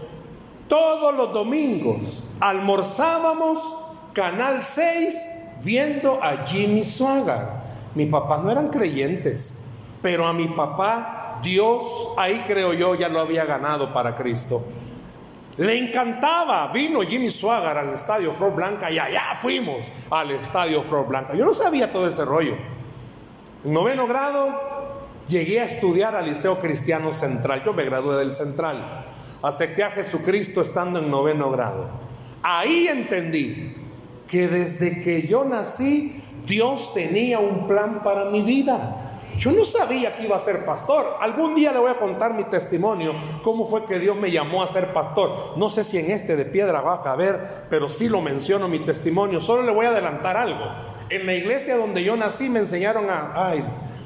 todos 0.69 1.15
los 1.15 1.33
domingos 1.33 2.25
almorzábamos 2.41 3.75
Canal 4.12 4.62
6 4.62 5.61
viendo 5.62 6.23
a 6.23 6.47
Jimmy 6.47 6.85
Swaggart. 6.85 7.62
Mis 7.95 8.09
papás 8.09 8.43
no 8.43 8.51
eran 8.51 8.69
creyentes, 8.69 9.67
pero 10.01 10.27
a 10.27 10.33
mi 10.33 10.49
papá 10.49 11.41
Dios, 11.43 11.83
ahí 12.17 12.45
creo 12.47 12.73
yo, 12.73 12.95
ya 12.95 13.09
lo 13.09 13.21
había 13.21 13.45
ganado 13.45 13.93
para 13.93 14.17
Cristo. 14.17 14.62
Le 15.59 15.77
encantaba, 15.77 16.69
vino 16.69 17.03
Jimmy 17.03 17.31
Swaggart 17.31 17.79
al 17.79 17.95
estadio 17.95 18.33
Flor 18.33 18.55
Blanca 18.55 18.91
y 18.91 18.99
allá 18.99 19.35
fuimos 19.35 19.93
al 20.11 20.31
estadio 20.31 20.83
Flor 20.83 21.07
Blanca. 21.07 21.35
Yo 21.35 21.45
no 21.45 21.53
sabía 21.53 21.93
todo 21.93 22.07
ese 22.07 22.25
rollo. 22.25 22.55
En 23.65 23.73
noveno 23.73 24.07
grado 24.07 24.82
llegué 25.29 25.61
a 25.61 25.64
estudiar 25.64 26.14
al 26.14 26.26
Liceo 26.26 26.59
Cristiano 26.61 27.12
Central. 27.12 27.62
Yo 27.64 27.73
me 27.73 27.85
gradué 27.85 28.17
del 28.17 28.33
Central. 28.33 29.07
Acepté 29.43 29.83
a 29.83 29.91
Jesucristo 29.91 30.62
estando 30.62 30.99
en 30.99 31.11
noveno 31.11 31.50
grado. 31.50 31.88
Ahí 32.43 32.88
entendí 32.88 33.75
que 34.29 34.49
desde 34.49 35.02
que 35.02 35.26
yo 35.26 35.45
nací, 35.45 36.23
Dios 36.47 36.95
tenía 36.95 37.38
un 37.38 37.67
plan 37.67 38.02
para 38.02 38.26
mi 38.26 38.43
vida. 38.43 38.99
Yo 39.38 39.50
no 39.50 39.64
sabía 39.64 40.17
que 40.17 40.25
iba 40.25 40.37
a 40.37 40.38
ser 40.38 40.64
pastor. 40.64 41.17
Algún 41.21 41.55
día 41.55 41.73
le 41.73 41.79
voy 41.79 41.91
a 41.91 41.99
contar 41.99 42.35
mi 42.35 42.45
testimonio, 42.45 43.14
cómo 43.43 43.67
fue 43.67 43.85
que 43.85 43.99
Dios 43.99 44.17
me 44.17 44.31
llamó 44.31 44.62
a 44.62 44.69
ser 44.69 44.93
pastor. 44.93 45.55
No 45.57 45.69
sé 45.69 45.85
si 45.85 45.99
en 45.99 46.11
este 46.11 46.37
de 46.37 46.45
piedra 46.45 46.81
va 46.81 46.95
a 46.95 47.02
caber, 47.02 47.67
pero 47.71 47.88
sí 47.88 48.09
lo 48.09 48.21
menciono 48.21 48.69
mi 48.69 48.85
testimonio. 48.85 49.41
Solo 49.41 49.62
le 49.62 49.73
voy 49.73 49.87
a 49.87 49.91
adelantar 49.91 50.37
algo. 50.37 50.64
En 51.09 51.26
la 51.26 51.35
iglesia 51.35 51.76
donde 51.76 52.05
yo 52.05 52.17
nací 52.17 52.49
me 52.49 52.61
enseñaron 52.61 53.07
a... 53.11 53.55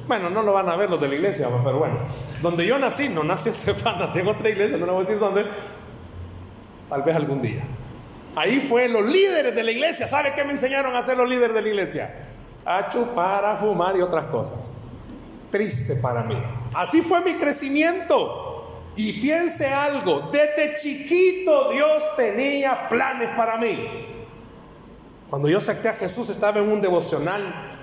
bueno, 0.07 0.29
no 0.29 0.41
lo 0.41 0.53
van 0.53 0.69
a 0.69 0.75
ver 0.75 0.89
los 0.89 1.01
de 1.01 1.07
la 1.07 1.15
iglesia, 1.15 1.47
pero 1.63 1.79
bueno. 1.79 1.97
Donde 2.41 2.65
yo 2.65 2.77
nací, 2.79 3.09
no 3.09 3.23
nací 3.23 3.49
en 3.49 3.55
Cefán, 3.55 3.99
nací 3.99 4.19
en 4.19 4.27
otra 4.27 4.49
iglesia, 4.49 4.77
no 4.77 4.85
le 4.85 4.91
voy 4.91 5.01
a 5.01 5.03
decir 5.03 5.19
dónde. 5.19 5.45
Tal 6.89 7.03
vez 7.03 7.15
algún 7.15 7.41
día. 7.41 7.63
Ahí 8.35 8.59
fue 8.61 8.87
los 8.87 9.05
líderes 9.05 9.55
de 9.55 9.63
la 9.63 9.71
iglesia. 9.71 10.07
¿Sabe 10.07 10.33
qué 10.33 10.43
me 10.43 10.51
enseñaron 10.51 10.95
a 10.95 10.99
hacer 10.99 11.17
los 11.17 11.27
líderes 11.27 11.53
de 11.53 11.61
la 11.61 11.67
iglesia? 11.67 12.13
A 12.65 12.87
chupar, 12.87 13.43
a 13.43 13.55
fumar 13.55 13.97
y 13.97 14.01
otras 14.01 14.25
cosas 14.25 14.71
triste 15.51 15.95
para 15.95 16.23
mí. 16.23 16.37
Así 16.73 17.01
fue 17.01 17.21
mi 17.21 17.35
crecimiento. 17.35 18.43
Y 18.95 19.13
piense 19.13 19.67
algo, 19.67 20.29
desde 20.31 20.73
chiquito 20.73 21.71
Dios 21.71 22.03
tenía 22.15 22.89
planes 22.89 23.29
para 23.37 23.57
mí. 23.57 23.77
Cuando 25.29 25.47
yo 25.47 25.59
acepté 25.59 25.89
a 25.89 25.93
Jesús 25.93 26.29
estaba 26.29 26.59
en 26.59 26.69
un 26.69 26.81
devocional. 26.81 27.76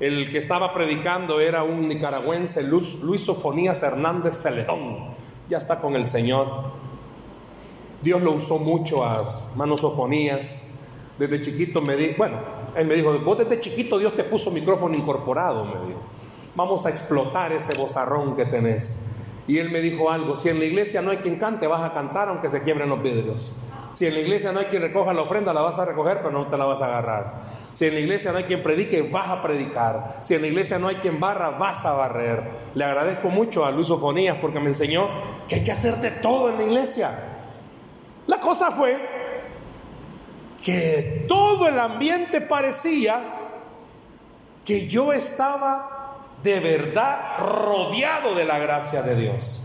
El 0.00 0.30
que 0.30 0.38
estaba 0.38 0.74
predicando 0.74 1.40
era 1.40 1.62
un 1.62 1.86
nicaragüense, 1.86 2.62
Luis, 2.64 3.22
Sofonías 3.22 3.82
Hernández 3.82 4.34
Celedón. 4.42 5.10
Ya 5.48 5.58
está 5.58 5.80
con 5.80 5.94
el 5.94 6.06
Señor. 6.06 6.48
Dios 8.02 8.22
lo 8.22 8.32
usó 8.32 8.58
mucho 8.58 9.04
a 9.04 9.24
manos 9.56 9.82
Sofonías. 9.82 10.88
Desde 11.18 11.40
chiquito 11.40 11.82
me 11.82 11.96
dijo, 11.96 12.14
bueno, 12.18 12.38
él 12.74 12.86
me 12.86 12.94
dijo, 12.94 13.18
vos 13.20 13.38
desde 13.38 13.60
chiquito 13.60 13.98
Dios 13.98 14.16
te 14.16 14.24
puso 14.24 14.50
micrófono 14.50 14.96
incorporado, 14.96 15.64
me 15.64 15.86
dijo 15.86 16.00
vamos 16.54 16.86
a 16.86 16.90
explotar 16.90 17.52
ese 17.52 17.74
bozarrón 17.74 18.36
que 18.36 18.44
tenés. 18.44 19.06
Y 19.46 19.58
él 19.58 19.70
me 19.70 19.80
dijo 19.80 20.10
algo, 20.10 20.36
si 20.36 20.48
en 20.48 20.58
la 20.58 20.64
iglesia 20.64 21.02
no 21.02 21.10
hay 21.10 21.18
quien 21.18 21.36
cante, 21.36 21.66
vas 21.66 21.82
a 21.82 21.92
cantar 21.92 22.28
aunque 22.28 22.48
se 22.48 22.62
quiebren 22.62 22.88
los 22.88 23.02
vidrios. 23.02 23.52
Si 23.92 24.06
en 24.06 24.14
la 24.14 24.20
iglesia 24.20 24.52
no 24.52 24.60
hay 24.60 24.66
quien 24.66 24.82
recoja 24.82 25.12
la 25.12 25.22
ofrenda, 25.22 25.52
la 25.52 25.62
vas 25.62 25.78
a 25.78 25.84
recoger, 25.84 26.18
pero 26.18 26.30
no 26.30 26.46
te 26.46 26.56
la 26.56 26.66
vas 26.66 26.80
a 26.82 26.86
agarrar. 26.86 27.49
Si 27.72 27.86
en 27.86 27.94
la 27.94 28.00
iglesia 28.00 28.32
no 28.32 28.38
hay 28.38 28.44
quien 28.44 28.62
predique, 28.62 29.02
vas 29.02 29.28
a 29.28 29.42
predicar. 29.42 30.18
Si 30.22 30.34
en 30.34 30.42
la 30.42 30.48
iglesia 30.48 30.78
no 30.78 30.88
hay 30.88 30.96
quien 30.96 31.20
barra, 31.20 31.50
vas 31.50 31.84
a 31.84 31.92
barrer. 31.92 32.42
Le 32.74 32.84
agradezco 32.84 33.28
mucho 33.28 33.64
a 33.64 33.70
Luis 33.70 33.90
Ofonías 33.90 34.38
porque 34.40 34.58
me 34.58 34.68
enseñó 34.68 35.08
que 35.48 35.56
hay 35.56 35.64
que 35.64 35.72
hacer 35.72 35.96
de 35.96 36.10
todo 36.10 36.50
en 36.50 36.56
la 36.56 36.62
iglesia. 36.64 37.10
La 38.26 38.40
cosa 38.40 38.72
fue 38.72 38.98
que 40.64 41.24
todo 41.28 41.68
el 41.68 41.78
ambiente 41.78 42.40
parecía 42.40 43.20
que 44.64 44.88
yo 44.88 45.12
estaba 45.12 46.18
de 46.42 46.60
verdad 46.60 47.38
rodeado 47.38 48.34
de 48.34 48.44
la 48.44 48.58
gracia 48.58 49.02
de 49.02 49.14
Dios. 49.14 49.60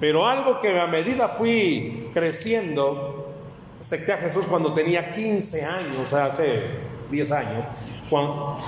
Pero 0.00 0.26
algo 0.26 0.60
que 0.60 0.80
a 0.80 0.86
medida 0.86 1.28
fui 1.28 2.10
creciendo, 2.12 3.32
acepté 3.80 4.12
a 4.12 4.18
Jesús 4.18 4.46
cuando 4.46 4.74
tenía 4.74 5.12
15 5.12 5.64
años, 5.64 6.12
hace 6.12 6.91
10 7.12 7.32
años. 7.32 7.66
Cuando... 8.10 8.58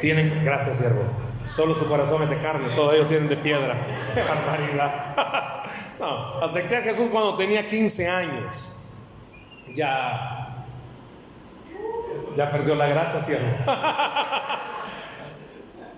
Tienen, 0.00 0.44
gracias 0.44 0.78
siervo, 0.78 1.02
solo 1.48 1.74
su 1.74 1.86
corazón 1.86 2.22
es 2.22 2.30
de 2.30 2.40
carne, 2.40 2.74
todos 2.74 2.94
ellos 2.94 3.08
tienen 3.08 3.28
de 3.28 3.36
piedra. 3.36 3.74
¡Qué 4.14 4.22
barbaridad! 4.22 5.64
No, 5.98 6.42
acepté 6.42 6.76
a 6.76 6.82
Jesús 6.82 7.08
cuando 7.10 7.36
tenía 7.36 7.68
15 7.68 8.08
años. 8.08 8.66
Ya, 9.76 10.64
ya 12.36 12.50
perdió 12.50 12.74
la 12.74 12.88
gracia, 12.88 13.20
siervo. 13.20 13.46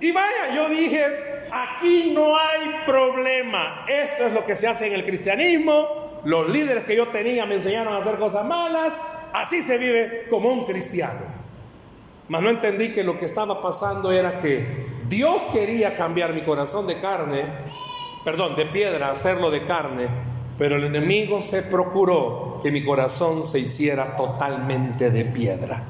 Y 0.01 0.13
vaya, 0.13 0.55
yo 0.55 0.69
dije, 0.69 1.47
aquí 1.51 2.13
no 2.15 2.37
hay 2.37 2.83
problema. 2.85 3.85
Esto 3.89 4.27
es 4.27 4.33
lo 4.33 4.45
que 4.45 4.55
se 4.55 4.69
hace 4.69 4.89
en 4.89 4.93
el 4.93 5.05
cristianismo. 5.05 6.21
Los 6.25 6.51
líderes 6.51 6.85
que 6.85 6.95
yo 6.95 7.09
tenía 7.09 7.47
me 7.47 7.55
enseñaron 7.55 7.95
a 7.95 7.99
hacer 7.99 8.17
cosas 8.17 8.45
malas. 8.45 8.99
Así 9.37 9.63
se 9.63 9.77
vive 9.77 10.27
como 10.31 10.49
un 10.49 10.65
cristiano. 10.65 11.21
Mas 12.29 12.41
no 12.41 12.49
entendí 12.49 12.95
que 12.95 13.05
lo 13.05 13.19
que 13.19 13.27
estaba 13.27 13.61
pasando 13.61 14.11
era 14.11 14.41
que 14.41 14.87
Dios 15.11 15.43
quería 15.53 15.95
cambiar 15.95 16.33
mi 16.33 16.41
corazón 16.41 16.87
de 16.87 16.97
carne, 16.97 17.43
perdón, 18.25 18.57
de 18.57 18.65
piedra, 18.65 19.11
hacerlo 19.11 19.51
de 19.51 19.67
carne, 19.67 20.07
pero 20.57 20.77
el 20.77 20.85
enemigo 20.85 21.43
se 21.43 21.65
procuró 21.65 22.61
que 22.63 22.73
mi 22.73 22.83
corazón 22.83 23.45
se 23.45 23.59
hiciera 23.59 24.17
totalmente 24.17 25.11
de 25.11 25.27
piedra. 25.27 25.83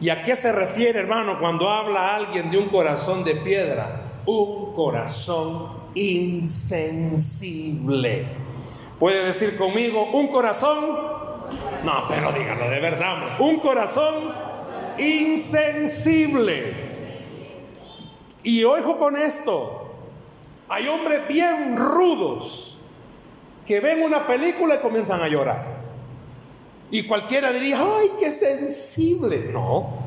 ¿Y 0.00 0.08
a 0.08 0.24
qué 0.24 0.34
se 0.34 0.50
refiere, 0.50 0.98
hermano, 0.98 1.38
cuando 1.38 1.68
habla 1.68 2.16
alguien 2.16 2.50
de 2.50 2.58
un 2.58 2.68
corazón 2.70 3.22
de 3.22 3.36
piedra? 3.36 4.20
Un 4.26 4.74
corazón 4.74 5.68
insensible. 5.94 7.04
¿Puede 8.98 9.26
decir 9.26 9.56
conmigo 9.56 10.10
un 10.12 10.26
corazón? 10.26 11.13
No, 11.84 12.08
pero 12.08 12.32
dígalo 12.32 12.70
de 12.70 12.80
verdad. 12.80 13.40
Un 13.40 13.60
corazón 13.60 14.32
insensible. 14.98 16.72
Y 18.42 18.64
ojo 18.64 18.98
con 18.98 19.16
esto. 19.16 19.82
Hay 20.68 20.88
hombres 20.88 21.28
bien 21.28 21.76
rudos 21.76 22.78
que 23.66 23.80
ven 23.80 24.02
una 24.02 24.26
película 24.26 24.76
y 24.76 24.78
comienzan 24.78 25.20
a 25.20 25.28
llorar. 25.28 25.66
Y 26.90 27.06
cualquiera 27.06 27.52
diría, 27.52 27.78
ay, 27.80 28.12
qué 28.18 28.32
sensible. 28.32 29.50
No. 29.52 30.04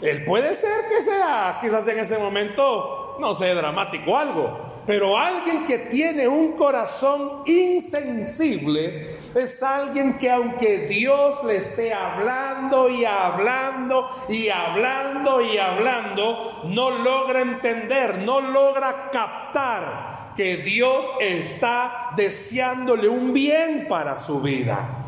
Él 0.00 0.24
puede 0.24 0.54
ser 0.54 0.88
que 0.88 1.02
sea, 1.02 1.58
quizás 1.60 1.86
en 1.88 1.98
ese 1.98 2.16
momento, 2.16 3.16
no 3.20 3.34
sé, 3.34 3.54
dramático 3.54 4.12
o 4.12 4.16
algo. 4.16 4.70
Pero 4.86 5.18
alguien 5.18 5.66
que 5.66 5.78
tiene 5.78 6.26
un 6.26 6.52
corazón 6.52 7.42
insensible 7.44 9.19
es 9.34 9.62
alguien 9.62 10.18
que 10.18 10.30
aunque 10.30 10.88
Dios 10.88 11.44
le 11.44 11.56
esté 11.56 11.94
hablando 11.94 12.88
y 12.88 13.04
hablando 13.04 14.10
y 14.28 14.48
hablando 14.48 15.40
y 15.40 15.58
hablando, 15.58 16.62
no 16.64 16.90
logra 16.90 17.42
entender, 17.42 18.18
no 18.18 18.40
logra 18.40 19.10
captar 19.10 20.32
que 20.36 20.56
Dios 20.58 21.06
está 21.20 22.10
deseándole 22.16 23.08
un 23.08 23.32
bien 23.32 23.86
para 23.88 24.18
su 24.18 24.40
vida 24.40 25.00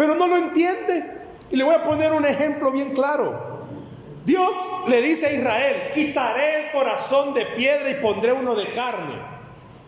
pero 0.00 0.14
no 0.14 0.26
lo 0.26 0.38
entiende. 0.38 1.04
Y 1.50 1.56
le 1.56 1.62
voy 1.62 1.74
a 1.74 1.82
poner 1.82 2.10
un 2.12 2.24
ejemplo 2.24 2.72
bien 2.72 2.94
claro. 2.94 3.60
Dios 4.24 4.56
le 4.88 5.02
dice 5.02 5.26
a 5.26 5.32
Israel, 5.34 5.90
quitaré 5.92 6.64
el 6.64 6.72
corazón 6.72 7.34
de 7.34 7.44
piedra 7.44 7.90
y 7.90 7.94
pondré 7.96 8.32
uno 8.32 8.54
de 8.54 8.64
carne. 8.72 9.39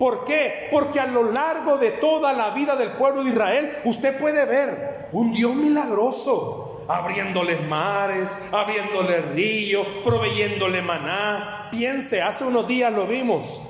¿Por 0.02 0.24
qué? 0.24 0.66
Porque 0.72 0.98
a 0.98 1.06
lo 1.06 1.30
largo 1.30 1.78
de 1.78 1.92
toda 1.92 2.32
la 2.32 2.50
vida 2.50 2.74
del 2.74 2.90
pueblo 2.90 3.22
de 3.22 3.30
Israel, 3.30 3.70
usted 3.84 4.18
puede 4.18 4.44
ver 4.46 5.06
un 5.12 5.32
Dios 5.32 5.54
milagroso, 5.54 6.84
abriéndoles 6.88 7.64
mares, 7.68 8.36
abriéndoles 8.50 9.24
ríos, 9.28 9.86
proveyéndole 10.02 10.82
maná. 10.82 11.68
Piense, 11.70 12.20
hace 12.20 12.42
unos 12.42 12.66
días 12.66 12.92
lo 12.92 13.06
vimos. 13.06 13.60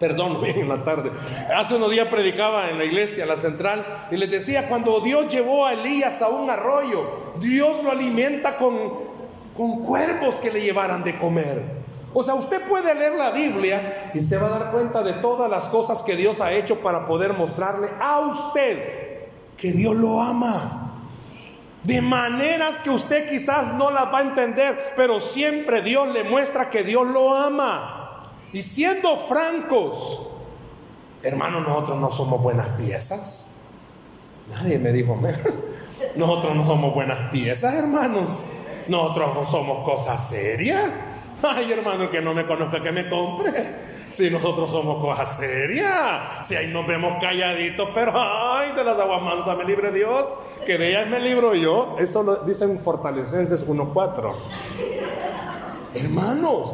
Perdón, 0.00 0.42
bien 0.42 0.58
en 0.58 0.68
la 0.68 0.82
tarde. 0.82 1.12
Hace 1.56 1.76
unos 1.76 1.92
días 1.92 2.08
predicaba 2.08 2.68
en 2.68 2.78
la 2.78 2.84
iglesia, 2.84 3.24
la 3.24 3.36
central, 3.36 3.86
y 4.10 4.16
les 4.16 4.28
decía, 4.28 4.68
cuando 4.68 4.98
Dios 4.98 5.28
llevó 5.28 5.64
a 5.64 5.74
Elías 5.74 6.22
a 6.22 6.28
un 6.28 6.50
arroyo, 6.50 7.34
Dios 7.38 7.84
lo 7.84 7.92
alimenta 7.92 8.56
con, 8.56 8.76
con 9.56 9.84
cuervos 9.84 10.40
que 10.40 10.50
le 10.50 10.60
llevaran 10.60 11.04
de 11.04 11.16
comer. 11.16 11.85
O 12.18 12.22
sea, 12.22 12.32
usted 12.32 12.62
puede 12.62 12.94
leer 12.94 13.12
la 13.12 13.30
Biblia 13.30 14.10
y 14.14 14.20
se 14.20 14.38
va 14.38 14.46
a 14.46 14.58
dar 14.58 14.70
cuenta 14.70 15.02
de 15.02 15.12
todas 15.12 15.50
las 15.50 15.66
cosas 15.66 16.02
que 16.02 16.16
Dios 16.16 16.40
ha 16.40 16.50
hecho 16.50 16.78
para 16.78 17.04
poder 17.04 17.34
mostrarle 17.34 17.90
a 18.00 18.20
usted 18.20 19.26
que 19.54 19.70
Dios 19.72 19.94
lo 19.94 20.22
ama. 20.22 20.94
De 21.82 22.00
maneras 22.00 22.80
que 22.80 22.88
usted 22.88 23.28
quizás 23.28 23.74
no 23.74 23.90
las 23.90 24.06
va 24.06 24.20
a 24.20 24.22
entender, 24.22 24.94
pero 24.96 25.20
siempre 25.20 25.82
Dios 25.82 26.08
le 26.08 26.24
muestra 26.24 26.70
que 26.70 26.84
Dios 26.84 27.06
lo 27.06 27.34
ama. 27.34 28.30
Y 28.50 28.62
siendo 28.62 29.18
francos, 29.18 30.30
hermanos, 31.22 31.68
nosotros 31.68 32.00
no 32.00 32.10
somos 32.10 32.40
buenas 32.40 32.68
piezas. 32.78 33.58
Nadie 34.48 34.78
me 34.78 34.90
dijo, 34.90 35.18
nosotros 36.16 36.56
no 36.56 36.66
somos 36.66 36.94
buenas 36.94 37.30
piezas, 37.30 37.74
hermanos. 37.74 38.42
Nosotros 38.88 39.50
somos 39.50 39.84
cosas 39.84 40.26
serias. 40.30 40.90
Ay, 41.42 41.72
hermano, 41.72 42.08
que 42.10 42.20
no 42.20 42.32
me 42.34 42.44
conozca, 42.46 42.82
que 42.82 42.92
me 42.92 43.08
compre. 43.08 43.96
Si 44.10 44.30
nosotros 44.30 44.70
somos 44.70 45.02
cosas 45.04 45.36
serias, 45.36 46.46
si 46.46 46.56
ahí 46.56 46.68
nos 46.72 46.86
vemos 46.86 47.18
calladitos, 47.20 47.90
pero 47.92 48.12
ay, 48.14 48.72
de 48.72 48.82
las 48.82 48.98
aguas 48.98 49.22
mansas 49.22 49.56
me 49.58 49.64
libre 49.64 49.92
Dios, 49.92 50.38
que 50.64 50.78
de 50.78 50.88
ellas 50.90 51.08
me 51.08 51.20
libro 51.20 51.54
yo. 51.54 51.96
Eso 51.98 52.22
lo 52.22 52.36
dicen 52.36 52.78
Fortalecenses 52.78 53.68
1.4. 53.68 54.32
Hermanos, 55.94 56.72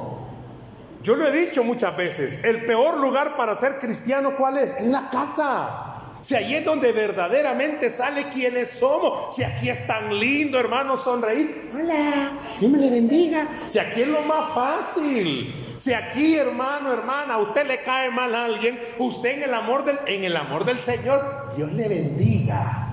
yo 1.03 1.17
lo 1.17 1.27
he 1.27 1.33
dicho 1.33 1.65
muchas 1.65 1.97
veces, 1.97 2.45
el 2.45 2.65
peor 2.65 2.99
lugar 2.99 3.37
para 3.37 3.57
ser 3.57 3.79
cristiano, 3.79 4.37
¿cuál 4.37 4.59
es? 4.59 4.75
En 4.79 4.93
la 4.93 5.11
casa. 5.11 5.92
Si 6.23 6.37
ahí 6.37 6.55
es 6.55 6.65
donde 6.65 6.93
verdaderamente 6.93 7.91
sale 7.91 8.29
quiénes 8.29 8.71
somos. 8.71 9.35
Si 9.35 9.43
aquí 9.43 9.69
es 9.69 9.87
tan 9.89 10.19
lindo, 10.19 10.59
hermano, 10.59 10.97
sonreír. 10.97 11.69
Hola, 11.75 12.33
Dios 12.61 12.71
me 12.71 12.79
le 12.79 12.91
bendiga. 12.91 13.49
Si 13.67 13.81
aquí 13.81 14.03
es 14.03 14.09
lo 14.09 14.23
más 14.23 14.55
fácil. 14.55 15.53
Si 15.77 15.93
aquí, 15.93 16.37
hermano, 16.37 16.93
hermana, 16.93 17.35
a 17.35 17.39
usted 17.39 17.67
le 17.67 17.83
cae 17.83 18.09
mal 18.09 18.33
a 18.37 18.45
alguien, 18.45 18.81
usted 18.99 19.39
en 19.39 19.43
el 19.43 19.55
amor 19.55 19.85
del, 19.85 19.99
en 20.07 20.23
el 20.23 20.37
amor 20.37 20.65
del 20.65 20.79
Señor, 20.79 21.53
Dios 21.57 21.73
le 21.73 21.89
bendiga. 21.89 22.93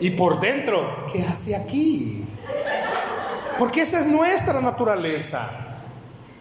Y 0.00 0.10
por 0.10 0.40
dentro, 0.40 1.04
¿qué 1.12 1.22
hace 1.22 1.54
aquí? 1.54 2.24
Porque 3.58 3.82
esa 3.82 4.00
es 4.00 4.06
nuestra 4.06 4.62
naturaleza. 4.62 5.50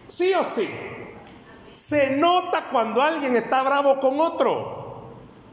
Sí 0.08 0.34
o 0.34 0.46
sí. 0.46 0.70
Se 1.74 2.12
nota 2.16 2.70
cuando 2.72 3.02
alguien 3.02 3.36
está 3.36 3.62
bravo 3.62 4.00
con 4.00 4.22
otro. 4.22 4.77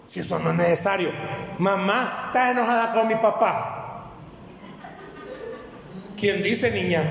Si 0.07 0.21
eso 0.21 0.39
no 0.39 0.51
es 0.51 0.57
necesario. 0.57 1.11
Mamá 1.59 2.25
está 2.27 2.51
enojada 2.51 2.93
con 2.93 3.09
mi 3.09 3.15
papá. 3.17 4.11
¿Quién 6.17 6.43
dice, 6.43 6.71
niña? 6.71 7.03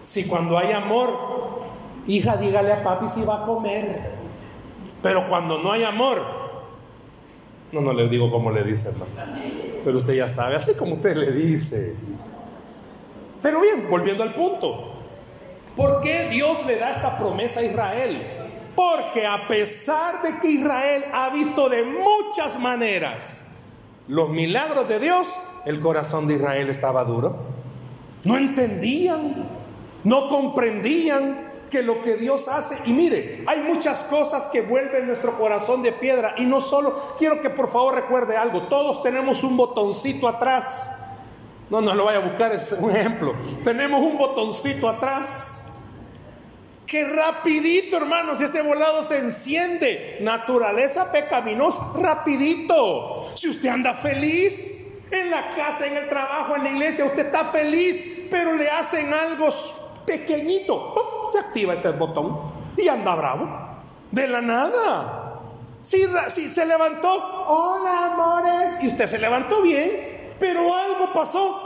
Si 0.00 0.26
cuando 0.26 0.56
hay 0.56 0.72
amor, 0.72 1.64
hija, 2.06 2.36
dígale 2.36 2.72
a 2.72 2.82
papi 2.82 3.08
si 3.08 3.22
va 3.22 3.42
a 3.42 3.44
comer. 3.44 4.12
Pero 5.02 5.28
cuando 5.28 5.58
no 5.58 5.72
hay 5.72 5.84
amor, 5.84 6.22
no, 7.72 7.80
no 7.80 7.92
le 7.92 8.08
digo 8.08 8.30
como 8.30 8.50
le 8.50 8.62
dice, 8.62 8.90
Pero 9.84 9.98
usted 9.98 10.14
ya 10.14 10.28
sabe, 10.28 10.56
así 10.56 10.74
como 10.74 10.94
usted 10.94 11.16
le 11.16 11.30
dice. 11.32 11.96
Pero 13.42 13.60
bien, 13.60 13.88
volviendo 13.90 14.22
al 14.22 14.34
punto. 14.34 14.94
¿Por 15.76 16.00
qué 16.00 16.28
Dios 16.30 16.64
le 16.66 16.78
da 16.78 16.90
esta 16.90 17.18
promesa 17.18 17.60
a 17.60 17.64
Israel? 17.64 18.35
Porque 18.76 19.26
a 19.26 19.48
pesar 19.48 20.22
de 20.22 20.38
que 20.38 20.48
Israel 20.48 21.06
ha 21.12 21.30
visto 21.30 21.68
de 21.68 21.82
muchas 21.82 22.60
maneras 22.60 23.54
los 24.06 24.28
milagros 24.28 24.86
de 24.86 25.00
Dios, 25.00 25.34
el 25.64 25.80
corazón 25.80 26.28
de 26.28 26.34
Israel 26.34 26.68
estaba 26.68 27.04
duro. 27.04 27.36
No 28.24 28.36
entendían, 28.36 29.48
no 30.04 30.28
comprendían 30.28 31.46
que 31.70 31.82
lo 31.82 32.00
que 32.02 32.16
Dios 32.16 32.46
hace, 32.48 32.78
y 32.88 32.92
mire, 32.92 33.42
hay 33.46 33.60
muchas 33.62 34.04
cosas 34.04 34.46
que 34.48 34.60
vuelven 34.60 35.06
nuestro 35.06 35.36
corazón 35.36 35.82
de 35.82 35.90
piedra, 35.92 36.34
y 36.36 36.44
no 36.44 36.60
solo, 36.60 37.16
quiero 37.18 37.40
que 37.40 37.50
por 37.50 37.68
favor 37.68 37.94
recuerde 37.94 38.36
algo, 38.36 38.62
todos 38.68 39.02
tenemos 39.02 39.42
un 39.42 39.56
botoncito 39.56 40.28
atrás. 40.28 41.02
No, 41.68 41.80
no 41.80 41.94
lo 41.94 42.04
vaya 42.04 42.18
a 42.18 42.22
buscar, 42.22 42.52
es 42.52 42.70
un 42.78 42.94
ejemplo. 42.94 43.34
Tenemos 43.64 44.00
un 44.00 44.16
botoncito 44.16 44.88
atrás 44.88 45.55
que 46.86 47.04
rapidito, 47.04 47.96
hermanos, 47.96 48.40
ese 48.40 48.62
volado 48.62 49.02
se 49.02 49.18
enciende. 49.18 50.18
Naturaleza 50.20 51.10
pecaminosa, 51.10 51.92
rapidito. 52.00 53.26
Si 53.34 53.48
usted 53.48 53.68
anda 53.68 53.92
feliz 53.92 54.86
en 55.10 55.30
la 55.30 55.50
casa, 55.54 55.86
en 55.86 55.96
el 55.96 56.08
trabajo, 56.08 56.56
en 56.56 56.64
la 56.64 56.70
iglesia, 56.70 57.04
usted 57.04 57.26
está 57.26 57.44
feliz, 57.44 58.28
pero 58.30 58.54
le 58.54 58.70
hacen 58.70 59.12
algo 59.12 59.48
pequeñito, 60.06 61.26
se 61.30 61.40
activa 61.40 61.74
ese 61.74 61.90
botón 61.90 62.40
y 62.76 62.86
anda 62.88 63.14
bravo. 63.14 63.66
De 64.12 64.28
la 64.28 64.40
nada. 64.40 65.40
Si, 65.82 66.04
si 66.28 66.48
se 66.48 66.66
levantó, 66.66 67.12
hola 67.46 68.12
amores, 68.12 68.74
y 68.82 68.88
usted 68.88 69.06
se 69.06 69.18
levantó 69.18 69.62
bien, 69.62 70.34
pero 70.38 70.74
algo 70.74 71.12
pasó, 71.12 71.65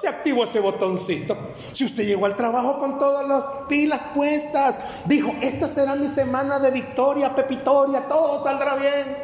se 0.00 0.08
activó 0.08 0.44
ese 0.44 0.60
botoncito. 0.60 1.36
Si 1.72 1.84
usted 1.84 2.06
llegó 2.06 2.26
al 2.26 2.36
trabajo 2.36 2.78
con 2.78 2.98
todas 2.98 3.26
las 3.26 3.44
pilas 3.68 4.00
puestas, 4.14 4.80
dijo, 5.06 5.32
esta 5.40 5.68
será 5.68 5.94
mi 5.94 6.08
semana 6.08 6.58
de 6.58 6.70
victoria, 6.70 7.34
pepitoria, 7.34 8.06
todo 8.08 8.42
saldrá 8.42 8.76
bien. 8.76 9.16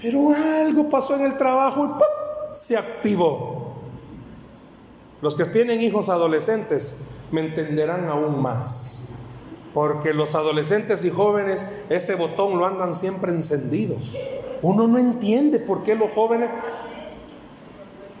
Pero 0.00 0.32
algo 0.32 0.88
pasó 0.88 1.14
en 1.16 1.26
el 1.26 1.36
trabajo 1.36 1.98
y 1.98 2.56
se 2.56 2.76
activó. 2.76 3.74
Los 5.20 5.34
que 5.34 5.44
tienen 5.44 5.82
hijos 5.82 6.08
adolescentes 6.08 7.02
me 7.30 7.42
entenderán 7.42 8.08
aún 8.08 8.40
más. 8.40 9.02
Porque 9.74 10.14
los 10.14 10.34
adolescentes 10.34 11.04
y 11.04 11.10
jóvenes 11.10 11.66
ese 11.90 12.14
botón 12.14 12.58
lo 12.58 12.66
andan 12.66 12.94
siempre 12.94 13.30
encendido. 13.30 13.96
Uno 14.62 14.88
no 14.88 14.98
entiende 14.98 15.60
por 15.60 15.84
qué 15.84 15.94
los 15.94 16.12
jóvenes 16.12 16.50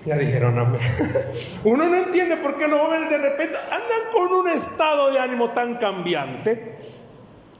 ya 0.04 0.16
dijeron 0.16 0.58
amén. 0.58 0.80
Uno 1.64 1.86
no 1.86 1.96
entiende 1.96 2.36
por 2.38 2.58
qué 2.58 2.66
los 2.68 2.80
jóvenes 2.80 3.10
de 3.10 3.18
repente 3.18 3.56
andan 3.58 4.12
con 4.12 4.32
un 4.32 4.48
estado 4.48 5.10
de 5.12 5.18
ánimo 5.18 5.50
tan 5.50 5.76
cambiante. 5.76 6.78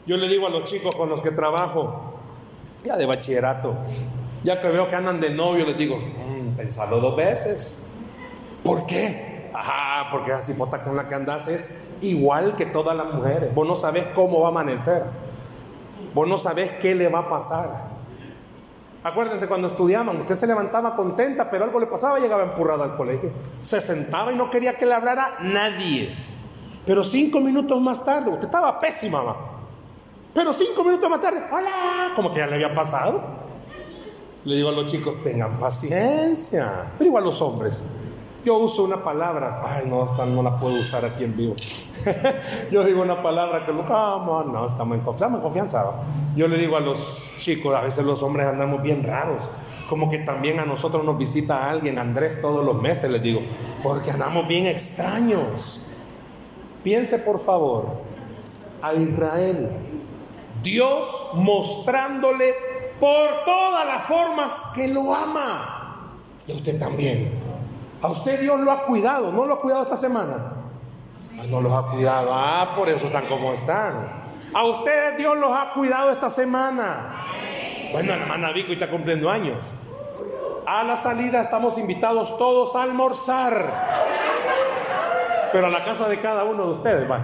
Yo 0.06 0.16
le 0.16 0.28
digo 0.28 0.46
a 0.46 0.50
los 0.50 0.64
chicos 0.64 0.94
con 0.94 1.08
los 1.08 1.20
que 1.20 1.30
trabajo, 1.30 2.14
ya 2.84 2.96
de 2.96 3.06
bachillerato, 3.06 3.76
ya 4.42 4.60
que 4.60 4.68
veo 4.68 4.88
que 4.88 4.96
andan 4.96 5.20
de 5.20 5.30
novio, 5.30 5.66
les 5.66 5.76
digo, 5.76 5.96
mmm, 5.98 6.56
pensalo 6.56 7.00
dos 7.00 7.16
veces. 7.16 7.84
¿Por 8.64 8.86
qué? 8.86 9.50
Ajá, 9.52 10.08
porque 10.10 10.30
esa 10.30 10.40
cipota 10.40 10.82
con 10.82 10.96
la 10.96 11.06
que 11.06 11.14
andas 11.14 11.48
es 11.48 11.90
igual 12.00 12.56
que 12.56 12.66
todas 12.66 12.96
las 12.96 13.12
mujeres. 13.12 13.54
Vos 13.54 13.66
no 13.66 13.76
sabés 13.76 14.04
cómo 14.14 14.40
va 14.40 14.48
a 14.48 14.50
amanecer. 14.50 15.02
Vos 16.14 16.26
no 16.26 16.38
sabés 16.38 16.70
qué 16.80 16.94
le 16.94 17.08
va 17.08 17.20
a 17.20 17.28
pasar. 17.28 17.89
Acuérdense 19.02 19.48
cuando 19.48 19.68
estudiaban, 19.68 20.18
usted 20.18 20.34
se 20.34 20.46
levantaba 20.46 20.94
contenta, 20.94 21.48
pero 21.48 21.64
algo 21.64 21.80
le 21.80 21.86
pasaba 21.86 22.18
y 22.18 22.22
llegaba 22.22 22.42
empurrada 22.42 22.84
al 22.84 22.96
colegio. 22.96 23.30
Se 23.62 23.80
sentaba 23.80 24.30
y 24.32 24.36
no 24.36 24.50
quería 24.50 24.76
que 24.76 24.84
le 24.84 24.94
hablara 24.94 25.36
nadie. 25.40 26.14
Pero 26.84 27.02
cinco 27.02 27.40
minutos 27.40 27.80
más 27.80 28.04
tarde, 28.04 28.30
usted 28.30 28.44
estaba 28.44 28.78
pésima, 28.78 29.22
mamá. 29.22 29.36
Pero 30.34 30.52
cinco 30.52 30.84
minutos 30.84 31.08
más 31.08 31.20
tarde, 31.20 31.42
hola, 31.50 32.12
como 32.14 32.30
que 32.32 32.38
ya 32.38 32.46
le 32.46 32.56
había 32.56 32.74
pasado. 32.74 33.22
Le 34.44 34.56
digo 34.56 34.68
a 34.68 34.72
los 34.72 34.86
chicos, 34.90 35.22
tengan 35.22 35.58
paciencia. 35.58 36.92
Pero 36.98 37.08
igual 37.08 37.24
los 37.24 37.40
hombres. 37.40 37.96
Yo 38.44 38.56
uso 38.56 38.84
una 38.84 39.02
palabra, 39.04 39.62
ay 39.66 39.84
no, 39.86 40.06
no 40.26 40.42
la 40.42 40.58
puedo 40.58 40.80
usar 40.80 41.04
aquí 41.04 41.24
en 41.24 41.36
vivo. 41.36 41.54
Yo 42.70 42.82
digo 42.84 43.02
una 43.02 43.22
palabra 43.22 43.66
que 43.66 43.72
lo, 43.72 43.84
¿cómo? 43.84 44.42
No, 44.44 44.64
estamos 44.64 44.96
en 44.96 45.04
confianza, 45.04 45.36
en 45.36 45.42
confianza. 45.42 45.84
Yo 46.34 46.48
le 46.48 46.56
digo 46.56 46.76
a 46.76 46.80
los 46.80 47.32
chicos, 47.38 47.74
a 47.74 47.82
veces 47.82 48.04
los 48.04 48.22
hombres 48.22 48.46
andamos 48.46 48.82
bien 48.82 49.02
raros, 49.02 49.50
como 49.90 50.08
que 50.08 50.20
también 50.20 50.58
a 50.58 50.64
nosotros 50.64 51.04
nos 51.04 51.18
visita 51.18 51.68
alguien, 51.68 51.98
Andrés 51.98 52.40
todos 52.40 52.64
los 52.64 52.80
meses, 52.80 53.10
les 53.10 53.22
digo, 53.22 53.42
porque 53.82 54.10
andamos 54.10 54.48
bien 54.48 54.66
extraños. 54.66 55.82
Piense 56.82 57.18
por 57.18 57.40
favor 57.40 57.88
a 58.80 58.94
Israel, 58.94 59.70
Dios 60.62 61.32
mostrándole 61.34 62.54
por 62.98 63.44
todas 63.44 63.86
las 63.86 64.04
formas 64.04 64.64
que 64.74 64.88
lo 64.88 65.14
ama. 65.14 66.16
Y 66.46 66.52
usted 66.52 66.78
también. 66.78 67.49
A 68.02 68.08
usted 68.08 68.40
Dios 68.40 68.60
lo 68.60 68.70
ha 68.72 68.84
cuidado, 68.84 69.30
¿no 69.30 69.44
lo 69.44 69.54
ha 69.54 69.60
cuidado 69.60 69.82
esta 69.82 69.96
semana? 69.96 70.54
Ah, 71.38 71.44
no 71.48 71.60
los 71.60 71.72
ha 71.72 71.90
cuidado, 71.90 72.30
ah, 72.32 72.72
por 72.76 72.88
eso 72.88 73.06
están 73.06 73.26
como 73.26 73.52
están. 73.52 74.20
A 74.54 74.64
ustedes 74.64 75.18
Dios 75.18 75.36
los 75.36 75.52
ha 75.52 75.72
cuidado 75.72 76.10
esta 76.10 76.30
semana. 76.30 77.16
Bueno, 77.92 78.16
la 78.16 78.22
hermana 78.22 78.52
Vico 78.52 78.72
está 78.72 78.90
cumpliendo 78.90 79.28
años. 79.28 79.72
A 80.66 80.82
la 80.84 80.96
salida 80.96 81.42
estamos 81.42 81.78
invitados 81.78 82.36
todos 82.38 82.74
a 82.76 82.82
almorzar. 82.84 83.70
Pero 85.52 85.66
a 85.66 85.70
la 85.70 85.84
casa 85.84 86.08
de 86.08 86.18
cada 86.20 86.44
uno 86.44 86.66
de 86.66 86.70
ustedes, 86.70 87.10
va. 87.10 87.20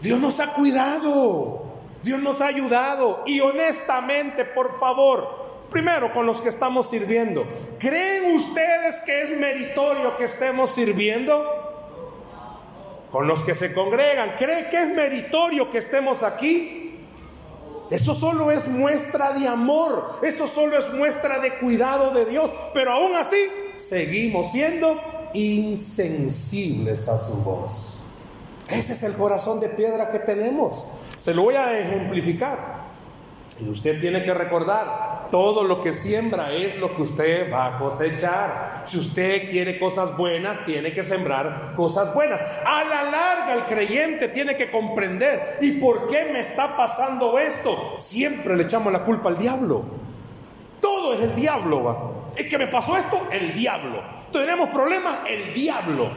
Dios 0.00 0.20
nos 0.20 0.38
ha 0.40 0.52
cuidado. 0.52 1.64
Dios 2.02 2.20
nos 2.22 2.40
ha 2.40 2.46
ayudado. 2.46 3.24
Y 3.26 3.40
honestamente, 3.40 4.44
por 4.44 4.78
favor, 4.78 5.45
Primero, 5.70 6.12
con 6.12 6.26
los 6.26 6.40
que 6.40 6.48
estamos 6.48 6.88
sirviendo. 6.88 7.46
¿Creen 7.78 8.34
ustedes 8.36 9.00
que 9.00 9.22
es 9.22 9.38
meritorio 9.38 10.16
que 10.16 10.24
estemos 10.24 10.70
sirviendo? 10.70 11.44
Con 13.10 13.26
los 13.26 13.42
que 13.42 13.54
se 13.54 13.72
congregan. 13.74 14.34
¿Creen 14.38 14.68
que 14.70 14.82
es 14.82 14.88
meritorio 14.88 15.70
que 15.70 15.78
estemos 15.78 16.22
aquí? 16.22 16.86
Eso 17.90 18.14
solo 18.14 18.50
es 18.50 18.68
muestra 18.68 19.32
de 19.32 19.46
amor. 19.46 20.18
Eso 20.22 20.48
solo 20.48 20.78
es 20.78 20.92
muestra 20.92 21.38
de 21.38 21.54
cuidado 21.54 22.12
de 22.12 22.26
Dios. 22.26 22.50
Pero 22.74 22.92
aún 22.92 23.16
así, 23.16 23.38
seguimos 23.76 24.52
siendo 24.52 25.00
insensibles 25.34 27.08
a 27.08 27.18
su 27.18 27.34
voz. 27.42 28.02
Ese 28.68 28.94
es 28.94 29.02
el 29.02 29.14
corazón 29.14 29.60
de 29.60 29.68
piedra 29.68 30.10
que 30.10 30.18
tenemos. 30.18 30.84
Se 31.16 31.32
lo 31.34 31.42
voy 31.42 31.54
a 31.54 31.78
ejemplificar. 31.78 32.86
Y 33.60 33.68
usted 33.68 34.00
tiene 34.00 34.24
que 34.24 34.34
recordar 34.34 35.05
Todo 35.30 35.64
lo 35.64 35.82
que 35.82 35.92
siembra 35.92 36.52
es 36.52 36.78
lo 36.78 36.94
que 36.94 37.02
usted 37.02 37.52
va 37.52 37.66
a 37.66 37.78
cosechar. 37.78 38.84
Si 38.86 38.98
usted 38.98 39.50
quiere 39.50 39.78
cosas 39.78 40.16
buenas, 40.16 40.64
tiene 40.64 40.92
que 40.92 41.02
sembrar 41.02 41.72
cosas 41.74 42.14
buenas. 42.14 42.40
A 42.40 42.84
la 42.84 43.02
larga 43.04 43.54
el 43.54 43.64
creyente 43.64 44.28
tiene 44.28 44.56
que 44.56 44.70
comprender, 44.70 45.58
¿y 45.60 45.72
por 45.72 46.08
qué 46.08 46.30
me 46.32 46.40
está 46.40 46.76
pasando 46.76 47.38
esto? 47.38 47.94
Siempre 47.96 48.56
le 48.56 48.64
echamos 48.64 48.92
la 48.92 49.00
culpa 49.00 49.28
al 49.28 49.38
diablo. 49.38 49.82
Todo 50.80 51.14
es 51.14 51.20
el 51.20 51.34
diablo, 51.34 51.82
va. 51.82 52.10
Es 52.36 52.46
que 52.46 52.58
me 52.58 52.68
pasó 52.68 52.96
esto, 52.96 53.26
el 53.32 53.54
diablo. 53.54 54.02
Tenemos 54.32 54.68
problemas, 54.70 55.18
el 55.28 55.54
diablo. 55.54 56.10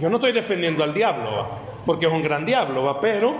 Yo 0.00 0.10
no 0.10 0.16
estoy 0.16 0.32
defendiendo 0.32 0.84
al 0.84 0.94
diablo, 0.94 1.32
¿va? 1.32 1.50
porque 1.86 2.06
es 2.06 2.12
un 2.12 2.22
gran 2.22 2.44
diablo, 2.44 2.84
¿va? 2.84 3.00
pero 3.00 3.34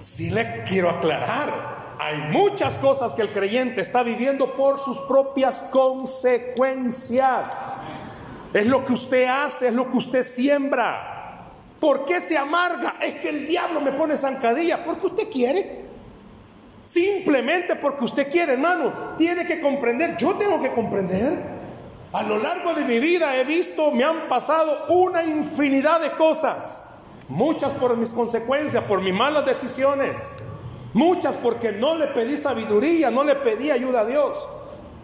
sí 0.00 0.30
le 0.30 0.64
quiero 0.64 0.90
aclarar 0.90 1.79
hay 2.02 2.16
muchas 2.32 2.78
cosas 2.78 3.14
que 3.14 3.20
el 3.20 3.28
creyente 3.28 3.82
está 3.82 4.02
viviendo 4.02 4.56
por 4.56 4.78
sus 4.78 4.96
propias 5.00 5.60
consecuencias. 5.70 7.76
Es 8.54 8.64
lo 8.64 8.86
que 8.86 8.94
usted 8.94 9.26
hace, 9.26 9.68
es 9.68 9.74
lo 9.74 9.90
que 9.90 9.98
usted 9.98 10.22
siembra. 10.22 11.50
¿Por 11.78 12.06
qué 12.06 12.22
se 12.22 12.38
amarga? 12.38 12.94
Es 13.02 13.16
que 13.16 13.28
el 13.28 13.46
diablo 13.46 13.82
me 13.82 13.92
pone 13.92 14.16
zancadilla. 14.16 14.82
Porque 14.82 15.08
usted 15.08 15.28
quiere. 15.30 15.84
Simplemente 16.86 17.76
porque 17.76 18.06
usted 18.06 18.30
quiere, 18.30 18.54
hermano. 18.54 18.94
Tiene 19.18 19.44
que 19.44 19.60
comprender. 19.60 20.16
Yo 20.16 20.36
tengo 20.36 20.58
que 20.62 20.72
comprender. 20.72 21.34
A 22.14 22.22
lo 22.22 22.38
largo 22.38 22.72
de 22.72 22.86
mi 22.86 22.98
vida 22.98 23.36
he 23.36 23.44
visto, 23.44 23.90
me 23.90 24.04
han 24.04 24.26
pasado 24.26 24.86
una 24.88 25.22
infinidad 25.22 26.00
de 26.00 26.12
cosas. 26.12 26.94
Muchas 27.28 27.74
por 27.74 27.94
mis 27.98 28.14
consecuencias, 28.14 28.82
por 28.84 29.02
mis 29.02 29.12
malas 29.12 29.44
decisiones. 29.44 30.36
Muchas 30.92 31.36
porque 31.36 31.72
no 31.72 31.94
le 31.94 32.08
pedí 32.08 32.36
sabiduría, 32.36 33.10
no 33.10 33.22
le 33.22 33.36
pedí 33.36 33.70
ayuda 33.70 34.00
a 34.00 34.04
Dios. 34.04 34.48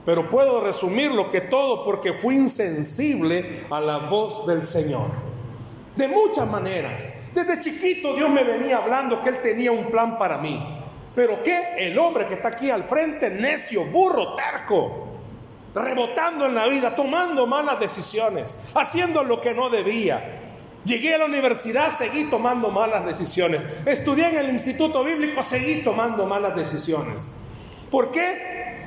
Pero 0.04 0.28
puedo 0.28 0.60
resumirlo 0.60 1.30
que 1.30 1.42
todo 1.42 1.84
porque 1.84 2.12
fui 2.12 2.36
insensible 2.36 3.64
a 3.70 3.80
la 3.80 3.98
voz 3.98 4.46
del 4.46 4.64
Señor. 4.64 5.10
De 5.94 6.08
muchas 6.08 6.48
maneras. 6.48 7.30
Desde 7.34 7.58
chiquito 7.58 8.14
Dios 8.14 8.30
me 8.30 8.44
venía 8.44 8.78
hablando 8.78 9.22
que 9.22 9.30
Él 9.30 9.40
tenía 9.40 9.72
un 9.72 9.90
plan 9.90 10.18
para 10.18 10.38
mí. 10.38 10.74
Pero 11.14 11.42
que 11.42 11.74
el 11.78 11.98
hombre 11.98 12.26
que 12.26 12.34
está 12.34 12.48
aquí 12.48 12.70
al 12.70 12.84
frente, 12.84 13.30
necio, 13.30 13.84
burro, 13.86 14.34
terco, 14.34 15.06
rebotando 15.74 16.46
en 16.46 16.54
la 16.54 16.66
vida, 16.66 16.94
tomando 16.94 17.46
malas 17.46 17.80
decisiones, 17.80 18.58
haciendo 18.74 19.24
lo 19.24 19.40
que 19.40 19.54
no 19.54 19.70
debía, 19.70 20.45
Llegué 20.86 21.14
a 21.14 21.18
la 21.18 21.24
universidad, 21.24 21.90
seguí 21.90 22.30
tomando 22.30 22.70
malas 22.70 23.04
decisiones. 23.04 23.62
Estudié 23.84 24.28
en 24.28 24.38
el 24.38 24.50
instituto 24.50 25.02
bíblico, 25.02 25.42
seguí 25.42 25.82
tomando 25.82 26.26
malas 26.26 26.54
decisiones. 26.54 27.32
¿Por 27.90 28.12
qué? 28.12 28.86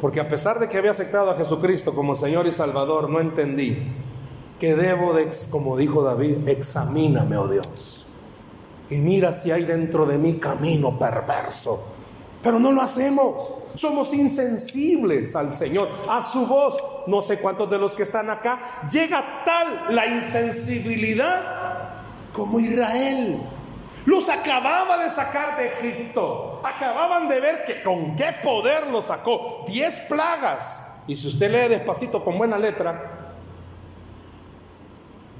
Porque 0.00 0.20
a 0.20 0.28
pesar 0.28 0.58
de 0.58 0.68
que 0.68 0.76
había 0.76 0.90
aceptado 0.90 1.30
a 1.30 1.36
Jesucristo 1.36 1.94
como 1.94 2.16
Señor 2.16 2.46
y 2.46 2.52
Salvador, 2.52 3.08
no 3.08 3.20
entendí 3.20 3.78
que 4.58 4.74
debo 4.74 5.12
de, 5.12 5.30
como 5.50 5.76
dijo 5.76 6.02
David, 6.02 6.48
examíname, 6.48 7.36
oh 7.36 7.48
Dios. 7.48 8.06
Y 8.90 8.96
mira 8.96 9.32
si 9.32 9.52
hay 9.52 9.64
dentro 9.64 10.04
de 10.06 10.18
mí 10.18 10.34
camino 10.34 10.98
perverso 10.98 11.94
pero 12.44 12.60
no 12.60 12.70
lo 12.70 12.82
hacemos. 12.82 13.54
Somos 13.74 14.12
insensibles 14.12 15.34
al 15.34 15.54
Señor, 15.54 15.88
a 16.06 16.20
su 16.20 16.46
voz. 16.46 16.76
No 17.06 17.22
sé 17.22 17.38
cuántos 17.38 17.70
de 17.70 17.78
los 17.78 17.94
que 17.94 18.02
están 18.02 18.30
acá 18.30 18.82
llega 18.90 19.44
tal 19.44 19.94
la 19.94 20.06
insensibilidad 20.06 21.40
como 22.32 22.58
Israel. 22.60 23.42
Los 24.06 24.28
acababa 24.28 24.98
de 25.02 25.10
sacar 25.10 25.56
de 25.56 25.66
Egipto. 25.66 26.60
Acababan 26.64 27.28
de 27.28 27.40
ver 27.40 27.64
que 27.64 27.82
con 27.82 28.16
qué 28.16 28.34
poder 28.42 28.88
los 28.88 29.06
sacó. 29.06 29.64
Diez 29.66 30.00
plagas. 30.08 31.02
Y 31.06 31.16
si 31.16 31.28
usted 31.28 31.50
lee 31.50 31.68
despacito 31.68 32.24
con 32.24 32.38
buena 32.38 32.58
letra, 32.58 33.32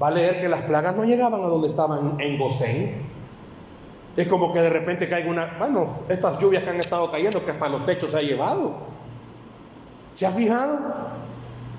va 0.01 0.07
a 0.07 0.11
leer 0.11 0.41
que 0.41 0.49
las 0.49 0.61
plagas 0.61 0.95
no 0.95 1.03
llegaban 1.03 1.43
a 1.43 1.47
donde 1.47 1.67
estaban 1.67 2.19
en 2.19 2.37
Gosén 2.37 3.15
es 4.15 4.27
como 4.27 4.53
que 4.53 4.61
de 4.61 4.69
repente 4.69 5.09
caiga 5.09 5.29
una, 5.29 5.55
bueno, 5.59 5.99
estas 6.07 6.39
lluvias 6.39 6.63
que 6.63 6.69
han 6.69 6.79
estado 6.79 7.11
cayendo, 7.11 7.43
que 7.43 7.51
hasta 7.51 7.67
los 7.67 7.85
techos 7.85 8.11
se 8.11 8.17
ha 8.17 8.21
llevado. 8.21 8.73
¿Se 10.13 10.25
ha 10.25 10.31
fijado? 10.31 10.79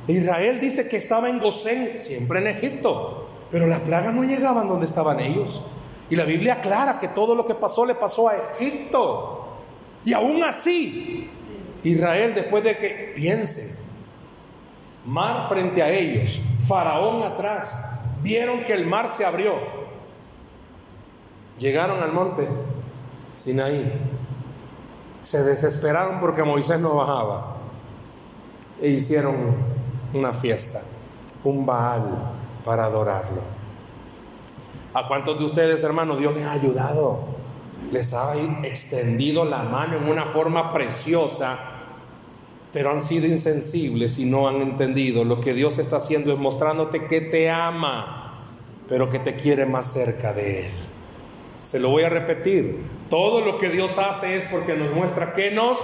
Israel 0.07 0.61
dice 0.61 0.88
que 0.88 0.97
estaba 0.97 1.29
en 1.29 1.38
Gosén, 1.38 1.99
siempre 1.99 2.40
en 2.40 2.47
Egipto, 2.49 3.29
pero 3.51 3.66
las 3.66 3.81
plagas 3.81 4.14
no 4.14 4.25
llegaban 4.25 4.69
donde 4.69 4.87
estaban 4.87 5.21
ellos. 5.21 5.62
Y 6.09 6.16
la 6.16 6.25
Biblia 6.25 6.55
aclara 6.55 6.99
que 6.99 7.09
todo 7.09 7.35
lo 7.35 7.47
que 7.47 7.55
pasó 7.55 7.85
le 7.85 7.95
pasó 7.95 8.29
a 8.29 8.37
Egipto. 8.37 9.49
Y 10.05 10.12
aún 10.12 10.45
así, 10.45 11.29
Israel, 11.83 12.35
después 12.35 12.62
de 12.62 12.77
que 12.77 13.12
piense, 13.16 13.77
mar 15.05 15.49
frente 15.49 15.83
a 15.83 15.90
ellos, 15.90 16.40
faraón 16.66 17.23
atrás, 17.23 18.05
vieron 18.23 18.61
que 18.64 18.73
el 18.73 18.87
mar 18.87 19.09
se 19.09 19.25
abrió 19.25 19.87
Llegaron 21.59 22.03
al 22.03 22.12
monte 22.12 22.47
Sinaí. 23.35 23.92
Se 25.23 25.42
desesperaron 25.42 26.21
porque 26.21 26.42
Moisés 26.42 26.81
no 26.81 26.95
bajaba. 26.95 27.57
E 28.81 28.90
hicieron 28.90 29.35
una 30.16 30.33
fiesta, 30.33 30.83
un 31.44 31.64
Baal 31.64 32.02
para 32.64 32.85
adorarlo. 32.85 33.42
¿A 34.94 35.07
cuántos 35.07 35.38
de 35.38 35.44
ustedes, 35.44 35.83
hermanos, 35.83 36.18
Dios 36.18 36.35
les 36.35 36.44
ha 36.44 36.52
ayudado? 36.52 37.20
Les 37.92 38.14
ha 38.14 38.35
extendido 38.64 39.44
la 39.44 39.62
mano 39.62 39.98
en 39.98 40.09
una 40.09 40.24
forma 40.24 40.72
preciosa, 40.72 41.59
pero 42.72 42.90
han 42.90 43.00
sido 43.00 43.26
insensibles 43.26 44.18
y 44.18 44.24
no 44.24 44.48
han 44.48 44.62
entendido. 44.62 45.24
Lo 45.24 45.40
que 45.40 45.55
Dios 45.55 45.79
está 45.79 45.96
haciendo 45.96 46.33
es 46.33 46.38
mostrándote 46.38 47.07
que 47.07 47.20
te 47.20 47.50
ama, 47.50 48.40
pero 48.88 49.11
que 49.11 49.18
te 49.18 49.37
quiere 49.37 49.66
más 49.66 49.92
cerca 49.92 50.33
de 50.33 50.66
Él. 50.66 50.72
Se 51.62 51.79
lo 51.79 51.90
voy 51.90 52.05
a 52.05 52.09
repetir. 52.09 52.81
Todo 53.11 53.40
lo 53.40 53.59
que 53.59 53.68
Dios 53.68 53.98
hace 53.98 54.37
es 54.37 54.44
porque 54.46 54.76
nos 54.76 54.94
muestra 54.94 55.35
que 55.35 55.50
nos 55.50 55.79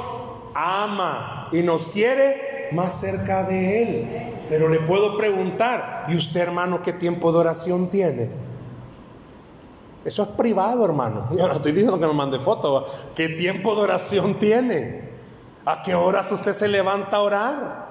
ama 0.54 1.48
y 1.52 1.62
nos 1.62 1.88
quiere 1.88 2.51
más 2.72 3.00
cerca 3.00 3.44
de 3.44 3.82
Él. 3.82 4.08
Pero 4.48 4.68
le 4.68 4.80
puedo 4.80 5.16
preguntar, 5.16 6.06
¿y 6.08 6.16
usted 6.16 6.40
hermano 6.40 6.82
qué 6.82 6.92
tiempo 6.92 7.32
de 7.32 7.38
oración 7.38 7.88
tiene? 7.88 8.30
Eso 10.04 10.22
es 10.24 10.28
privado, 10.30 10.84
hermano. 10.84 11.28
Yo 11.36 11.46
no 11.46 11.54
estoy 11.54 11.72
diciendo 11.72 11.98
que 11.98 12.06
me 12.06 12.12
mande 12.12 12.38
fotos. 12.38 12.84
¿Qué 13.14 13.28
tiempo 13.28 13.74
de 13.74 13.82
oración 13.82 14.34
tiene? 14.34 15.12
¿A 15.64 15.82
qué 15.82 15.94
horas 15.94 16.30
usted 16.32 16.52
se 16.52 16.68
levanta 16.68 17.16
a 17.16 17.20
orar? 17.22 17.86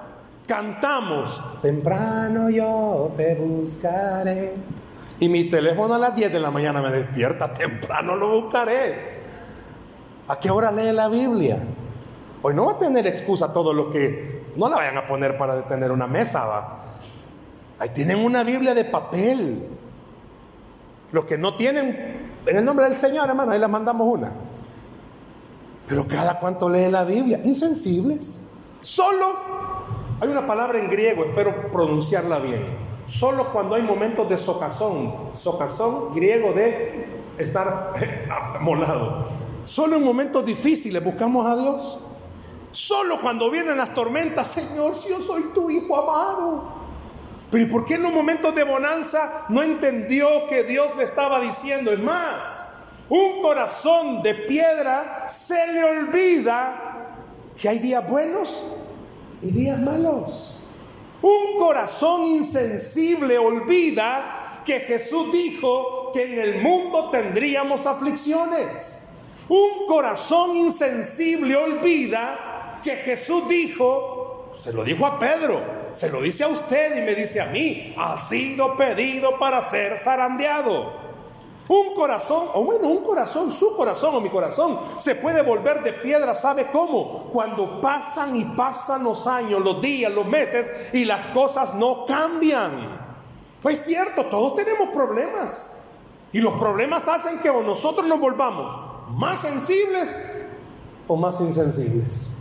Cantamos. 0.46 1.40
Temprano 1.62 2.50
yo 2.50 3.12
te 3.16 3.34
buscaré. 3.36 4.52
Y 5.20 5.28
mi 5.28 5.44
teléfono 5.44 5.94
a 5.94 5.98
las 5.98 6.14
10 6.14 6.32
de 6.32 6.40
la 6.40 6.50
mañana 6.50 6.82
me 6.82 6.90
despierta, 6.90 7.54
temprano 7.54 8.16
lo 8.16 8.42
buscaré. 8.42 9.22
¿A 10.28 10.38
qué 10.38 10.50
hora 10.50 10.70
lee 10.70 10.92
la 10.92 11.08
Biblia? 11.08 11.58
Hoy 12.42 12.54
no 12.54 12.66
va 12.66 12.72
a 12.72 12.78
tener 12.78 13.06
excusa 13.06 13.52
todo 13.52 13.72
lo 13.72 13.88
que 13.88 14.31
no 14.56 14.68
la 14.68 14.76
vayan 14.76 14.98
a 14.98 15.06
poner 15.06 15.36
para 15.36 15.54
detener 15.56 15.90
una 15.90 16.06
mesa, 16.06 16.44
va. 16.44 16.78
Ahí 17.78 17.88
tienen 17.90 18.24
una 18.24 18.44
Biblia 18.44 18.74
de 18.74 18.84
papel. 18.84 19.66
Los 21.10 21.24
que 21.24 21.36
no 21.36 21.56
tienen, 21.56 22.30
en 22.46 22.56
el 22.56 22.64
nombre 22.64 22.86
del 22.86 22.96
Señor, 22.96 23.28
hermano, 23.28 23.52
ahí 23.52 23.58
les 23.58 23.68
mandamos 23.68 24.08
una. 24.08 24.32
Pero 25.88 26.06
cada 26.06 26.38
cuanto 26.38 26.68
lee 26.68 26.90
la 26.90 27.04
Biblia, 27.04 27.40
insensibles. 27.44 28.48
Solo 28.80 29.36
hay 30.20 30.28
una 30.28 30.46
palabra 30.46 30.78
en 30.78 30.88
griego, 30.88 31.24
espero 31.24 31.70
pronunciarla 31.70 32.38
bien. 32.38 32.64
Solo 33.06 33.52
cuando 33.52 33.74
hay 33.74 33.82
momentos 33.82 34.28
de 34.28 34.38
socazón, 34.38 35.12
socazón 35.34 36.14
griego 36.14 36.52
de 36.52 37.06
estar 37.38 37.92
molado. 38.60 39.26
Solo 39.64 39.96
en 39.96 40.04
momentos 40.04 40.44
difíciles 40.44 41.02
buscamos 41.02 41.46
a 41.46 41.56
Dios. 41.56 42.06
Solo 42.72 43.20
cuando 43.20 43.50
vienen 43.50 43.76
las 43.76 43.92
tormentas, 43.92 44.48
Señor, 44.48 44.94
si 44.94 45.10
yo 45.10 45.20
soy 45.20 45.42
tu 45.54 45.70
hijo 45.70 45.94
amado. 45.94 46.82
Pero 47.50 47.64
¿y 47.64 47.66
por 47.66 47.84
qué 47.84 47.94
en 47.94 48.02
los 48.02 48.12
momentos 48.12 48.54
de 48.54 48.64
bonanza 48.64 49.44
no 49.50 49.62
entendió 49.62 50.46
que 50.48 50.64
Dios 50.64 50.96
le 50.96 51.04
estaba 51.04 51.38
diciendo? 51.38 51.92
Es 51.92 52.00
más, 52.00 52.72
un 53.10 53.42
corazón 53.42 54.22
de 54.22 54.34
piedra 54.34 55.26
se 55.28 55.66
le 55.66 55.84
olvida 55.84 57.14
que 57.60 57.68
hay 57.68 57.78
días 57.78 58.08
buenos 58.08 58.64
y 59.42 59.50
días 59.50 59.78
malos. 59.78 60.60
Un 61.20 61.58
corazón 61.58 62.24
insensible 62.24 63.36
olvida 63.36 64.62
que 64.64 64.80
Jesús 64.80 65.30
dijo 65.30 66.10
que 66.14 66.24
en 66.24 66.40
el 66.40 66.62
mundo 66.62 67.10
tendríamos 67.10 67.86
aflicciones. 67.86 69.10
Un 69.50 69.86
corazón 69.86 70.56
insensible 70.56 71.54
olvida 71.54 72.51
que 72.82 72.96
Jesús 72.96 73.48
dijo, 73.48 74.50
se 74.58 74.72
lo 74.72 74.84
dijo 74.84 75.06
a 75.06 75.18
Pedro, 75.18 75.60
se 75.92 76.10
lo 76.10 76.20
dice 76.20 76.44
a 76.44 76.48
usted 76.48 76.96
y 76.98 77.06
me 77.06 77.14
dice 77.14 77.40
a 77.40 77.46
mí, 77.46 77.94
ha 77.96 78.18
sido 78.18 78.76
pedido 78.76 79.38
para 79.38 79.62
ser 79.62 79.96
zarandeado. 79.98 81.00
Un 81.68 81.94
corazón, 81.94 82.48
o 82.54 82.64
bueno, 82.64 82.88
un 82.88 83.02
corazón, 83.02 83.52
su 83.52 83.74
corazón 83.76 84.16
o 84.16 84.20
mi 84.20 84.28
corazón, 84.28 84.78
se 84.98 85.14
puede 85.14 85.42
volver 85.42 85.82
de 85.82 85.92
piedra, 85.92 86.34
¿sabe 86.34 86.66
cómo? 86.72 87.30
Cuando 87.32 87.80
pasan 87.80 88.36
y 88.36 88.44
pasan 88.44 89.04
los 89.04 89.26
años, 89.26 89.62
los 89.62 89.80
días, 89.80 90.12
los 90.12 90.26
meses 90.26 90.90
y 90.92 91.04
las 91.04 91.28
cosas 91.28 91.74
no 91.74 92.04
cambian. 92.04 93.00
Pues 93.62 93.78
es 93.78 93.86
cierto, 93.86 94.26
todos 94.26 94.56
tenemos 94.56 94.88
problemas. 94.88 95.84
Y 96.32 96.40
los 96.40 96.54
problemas 96.54 97.06
hacen 97.08 97.38
que 97.38 97.48
nosotros 97.48 98.06
nos 98.06 98.18
volvamos 98.18 98.72
más 99.10 99.40
sensibles 99.40 100.18
o 101.06 101.16
más 101.16 101.40
insensibles. 101.40 102.31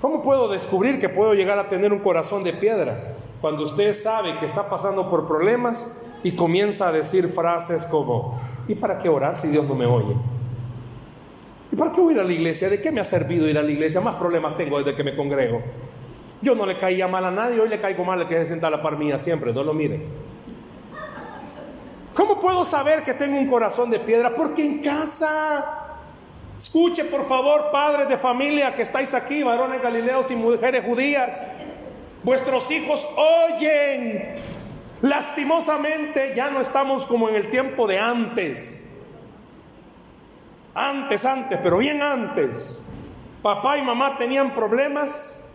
¿Cómo 0.00 0.22
puedo 0.22 0.48
descubrir 0.48 1.00
que 1.00 1.08
puedo 1.08 1.34
llegar 1.34 1.58
a 1.58 1.68
tener 1.68 1.92
un 1.92 1.98
corazón 1.98 2.44
de 2.44 2.52
piedra? 2.52 3.14
Cuando 3.40 3.64
usted 3.64 3.92
sabe 3.92 4.36
que 4.38 4.46
está 4.46 4.68
pasando 4.68 5.08
por 5.08 5.26
problemas 5.26 6.06
y 6.22 6.32
comienza 6.32 6.88
a 6.88 6.92
decir 6.92 7.28
frases 7.28 7.84
como, 7.86 8.38
¿y 8.68 8.74
para 8.76 9.00
qué 9.00 9.08
orar 9.08 9.36
si 9.36 9.48
Dios 9.48 9.66
no 9.66 9.74
me 9.74 9.86
oye? 9.86 10.14
¿Y 11.72 11.76
para 11.76 11.90
qué 11.92 12.00
voy 12.00 12.12
a 12.12 12.16
ir 12.16 12.20
a 12.20 12.24
la 12.24 12.32
iglesia? 12.32 12.68
¿De 12.68 12.80
qué 12.80 12.92
me 12.92 13.00
ha 13.00 13.04
servido 13.04 13.48
ir 13.48 13.58
a 13.58 13.62
la 13.62 13.70
iglesia? 13.70 14.00
Más 14.00 14.14
problemas 14.14 14.56
tengo 14.56 14.78
desde 14.78 14.96
que 14.96 15.02
me 15.02 15.16
congrego. 15.16 15.62
Yo 16.42 16.54
no 16.54 16.64
le 16.64 16.78
caía 16.78 17.08
mal 17.08 17.24
a 17.24 17.32
nadie, 17.32 17.60
hoy 17.60 17.68
le 17.68 17.80
caigo 17.80 18.04
mal 18.04 18.20
al 18.20 18.28
que 18.28 18.34
se 18.36 18.46
sienta 18.46 18.68
a 18.68 18.70
la 18.70 18.80
par 18.80 18.96
mía 18.96 19.18
siempre, 19.18 19.52
no 19.52 19.64
lo 19.64 19.74
mire. 19.74 20.00
¿Cómo 22.14 22.38
puedo 22.40 22.64
saber 22.64 23.02
que 23.02 23.14
tengo 23.14 23.36
un 23.36 23.48
corazón 23.48 23.90
de 23.90 23.98
piedra? 23.98 24.34
Porque 24.34 24.64
en 24.64 24.78
casa 24.80 25.87
Escuche 26.58 27.04
por 27.04 27.24
favor, 27.24 27.70
padres 27.70 28.08
de 28.08 28.18
familia 28.18 28.74
que 28.74 28.82
estáis 28.82 29.14
aquí, 29.14 29.42
varones 29.42 29.80
galileos 29.80 30.30
y 30.30 30.36
mujeres 30.36 30.84
judías. 30.84 31.46
Vuestros 32.24 32.70
hijos 32.70 33.06
oyen. 33.16 34.34
Lastimosamente 35.00 36.32
ya 36.34 36.50
no 36.50 36.60
estamos 36.60 37.06
como 37.06 37.28
en 37.28 37.36
el 37.36 37.48
tiempo 37.50 37.86
de 37.86 38.00
antes. 38.00 39.06
Antes, 40.74 41.24
antes, 41.24 41.58
pero 41.62 41.78
bien 41.78 42.02
antes. 42.02 42.88
Papá 43.42 43.78
y 43.78 43.82
mamá 43.82 44.16
tenían 44.16 44.52
problemas 44.52 45.52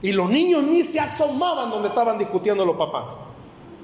y 0.00 0.12
los 0.12 0.30
niños 0.30 0.62
ni 0.62 0.82
se 0.82 1.00
asomaban 1.00 1.70
donde 1.70 1.88
estaban 1.88 2.16
discutiendo 2.18 2.64
los 2.64 2.76
papás. 2.76 3.18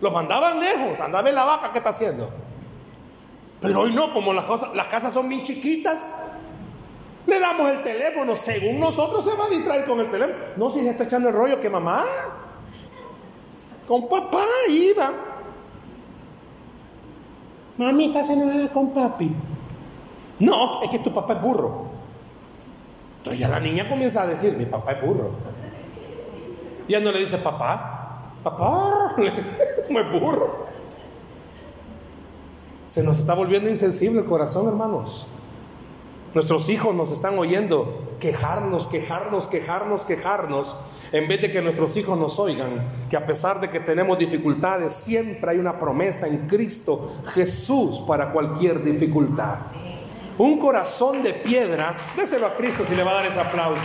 Los 0.00 0.12
mandaban 0.12 0.60
lejos, 0.60 1.00
andaba 1.00 1.28
en 1.28 1.34
la 1.34 1.44
vaca, 1.44 1.72
¿qué 1.72 1.78
está 1.78 1.90
haciendo? 1.90 2.30
Pero 3.60 3.80
hoy 3.80 3.92
no, 3.92 4.12
como 4.12 4.32
las, 4.32 4.44
cosas, 4.44 4.74
las 4.74 4.86
casas 4.86 5.12
son 5.12 5.28
bien 5.28 5.42
chiquitas, 5.42 6.14
le 7.26 7.40
damos 7.40 7.70
el 7.70 7.82
teléfono, 7.82 8.36
según 8.36 8.78
nosotros 8.78 9.24
se 9.24 9.34
va 9.34 9.46
a 9.46 9.50
distraer 9.50 9.86
con 9.86 10.00
el 10.00 10.10
teléfono. 10.10 10.38
No, 10.56 10.70
si 10.70 10.80
se 10.80 10.90
está 10.90 11.04
echando 11.04 11.28
el 11.28 11.34
rollo 11.34 11.60
que 11.60 11.70
mamá. 11.70 12.04
Con 13.86 14.08
papá 14.08 14.44
iba. 14.68 15.12
Mamita 17.76 18.22
se 18.22 18.34
enojada 18.34 18.68
con 18.68 18.90
papi. 18.90 19.32
No, 20.38 20.82
es 20.82 20.90
que 20.90 20.98
tu 20.98 21.12
papá 21.12 21.34
es 21.34 21.42
burro. 21.42 21.86
Entonces 23.18 23.40
ya 23.40 23.48
la 23.48 23.60
niña 23.60 23.88
comienza 23.88 24.22
a 24.22 24.26
decir, 24.26 24.56
mi 24.56 24.66
papá 24.66 24.92
es 24.92 25.02
burro. 25.02 25.30
Ya 26.88 27.00
no 27.00 27.10
le 27.10 27.20
dice, 27.20 27.38
papá, 27.38 28.32
papá, 28.42 29.14
no 29.88 30.00
es 30.00 30.12
burro. 30.12 30.66
Se 32.86 33.02
nos 33.02 33.18
está 33.18 33.32
volviendo 33.32 33.70
insensible 33.70 34.20
el 34.20 34.26
corazón, 34.26 34.68
hermanos. 34.68 35.26
Nuestros 36.34 36.68
hijos 36.68 36.92
nos 36.96 37.12
están 37.12 37.38
oyendo 37.38 38.16
quejarnos, 38.18 38.88
quejarnos, 38.88 39.46
quejarnos, 39.46 40.02
quejarnos, 40.02 40.76
en 41.12 41.28
vez 41.28 41.40
de 41.40 41.52
que 41.52 41.62
nuestros 41.62 41.96
hijos 41.96 42.18
nos 42.18 42.40
oigan 42.40 42.84
que 43.08 43.16
a 43.16 43.24
pesar 43.24 43.60
de 43.60 43.70
que 43.70 43.78
tenemos 43.78 44.18
dificultades, 44.18 44.94
siempre 44.94 45.52
hay 45.52 45.58
una 45.58 45.78
promesa 45.78 46.26
en 46.26 46.48
Cristo 46.48 47.18
Jesús 47.34 48.02
para 48.04 48.32
cualquier 48.32 48.82
dificultad. 48.82 49.58
Un 50.36 50.58
corazón 50.58 51.22
de 51.22 51.34
piedra, 51.34 51.96
déselo 52.16 52.48
a 52.48 52.54
Cristo 52.56 52.84
si 52.84 52.96
le 52.96 53.04
va 53.04 53.12
a 53.12 53.14
dar 53.14 53.26
ese 53.26 53.38
aplauso. 53.38 53.80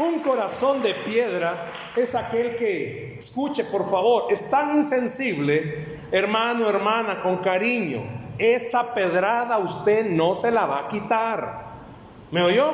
Un 0.00 0.18
corazón 0.18 0.82
de 0.82 0.94
piedra 0.94 1.66
es 1.94 2.16
aquel 2.16 2.56
que, 2.56 3.18
escuche 3.20 3.62
por 3.66 3.88
favor, 3.88 4.32
es 4.32 4.50
tan 4.50 4.74
insensible, 4.74 6.00
hermano, 6.10 6.68
hermana, 6.68 7.22
con 7.22 7.36
cariño, 7.36 8.21
esa 8.42 8.92
pedrada 8.92 9.58
usted 9.58 10.06
no 10.06 10.34
se 10.34 10.50
la 10.50 10.66
va 10.66 10.80
a 10.80 10.88
quitar. 10.88 11.62
¿Me 12.32 12.42
oyó? 12.42 12.72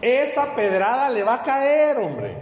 Esa 0.00 0.54
pedrada 0.54 1.08
le 1.08 1.24
va 1.24 1.34
a 1.34 1.42
caer, 1.42 1.98
hombre. 1.98 2.36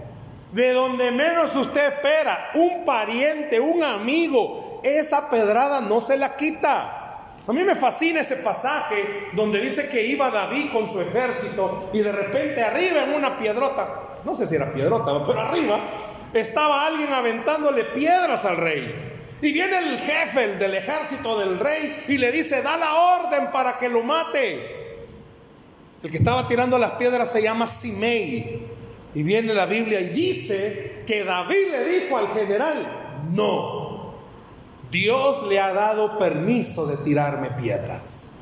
De 0.53 0.73
donde 0.73 1.11
menos 1.11 1.57
usted 1.57 1.89
espera, 1.95 2.51
un 2.55 2.85
pariente, 2.85 3.61
un 3.61 3.83
amigo, 3.83 4.81
esa 4.83 5.31
pedrada 5.31 5.81
no 5.81 6.03
se 6.03 6.19
la 6.19 6.37
quita. 6.37 6.97
A 7.47 7.53
mí 7.53 7.63
me 7.63 7.75
fascina 7.77 8.21
ese 8.21 8.37
pasaje 8.37 9.31
donde 9.33 9.61
dice 9.61 9.89
que 9.89 10.05
iba 10.05 10.31
David 10.31 10.71
con 10.71 10.87
su 10.87 11.01
ejército 11.01 11.91
y 11.95 12.01
de 12.01 12.13
repente 12.13 12.63
arriba 12.63 13.05
en 13.05 13.15
una 13.15 13.39
piedrota, 13.39 13.89
no 14.25 14.35
sé 14.35 14.47
si 14.47 14.57
era 14.57 14.73
piedrota, 14.73 15.25
pero 15.25 15.41
arriba 15.41 15.81
estaba 16.35 16.87
alguien 16.87 17.13
aventándole 17.13 17.85
piedras 17.85 18.45
al 18.45 18.59
rey. 18.59 19.10
Y 19.43 19.53
viene 19.53 19.79
el 19.79 19.99
jefe 19.99 20.57
del 20.57 20.75
ejército 20.75 21.39
del 21.39 21.59
rey 21.59 22.05
y 22.09 22.19
le 22.19 22.31
dice, 22.31 22.63
da 22.63 22.77
la 22.77 22.95
orden 22.95 23.51
para 23.53 23.79
que 23.79 23.89
lo 23.89 24.03
mate. 24.03 24.81
El 26.03 26.11
que 26.11 26.17
estaba 26.17 26.47
tirando 26.47 26.79
las 26.79 26.93
piedras 26.93 27.31
se 27.31 27.43
llama 27.43 27.67
Simei. 27.67 28.67
Y 29.15 29.23
viene 29.23 29.55
la 29.55 29.67
Biblia 29.67 30.01
y 30.01 30.11
dice 30.11 31.03
que 31.07 31.25
David 31.25 31.71
le 31.71 31.85
dijo 31.85 32.17
al 32.17 32.29
general, 32.29 33.19
no, 33.33 34.15
Dios 34.91 35.47
le 35.49 35.59
ha 35.59 35.73
dado 35.73 36.19
permiso 36.19 36.87
de 36.87 36.97
tirarme 36.99 37.51
piedras. 37.51 38.37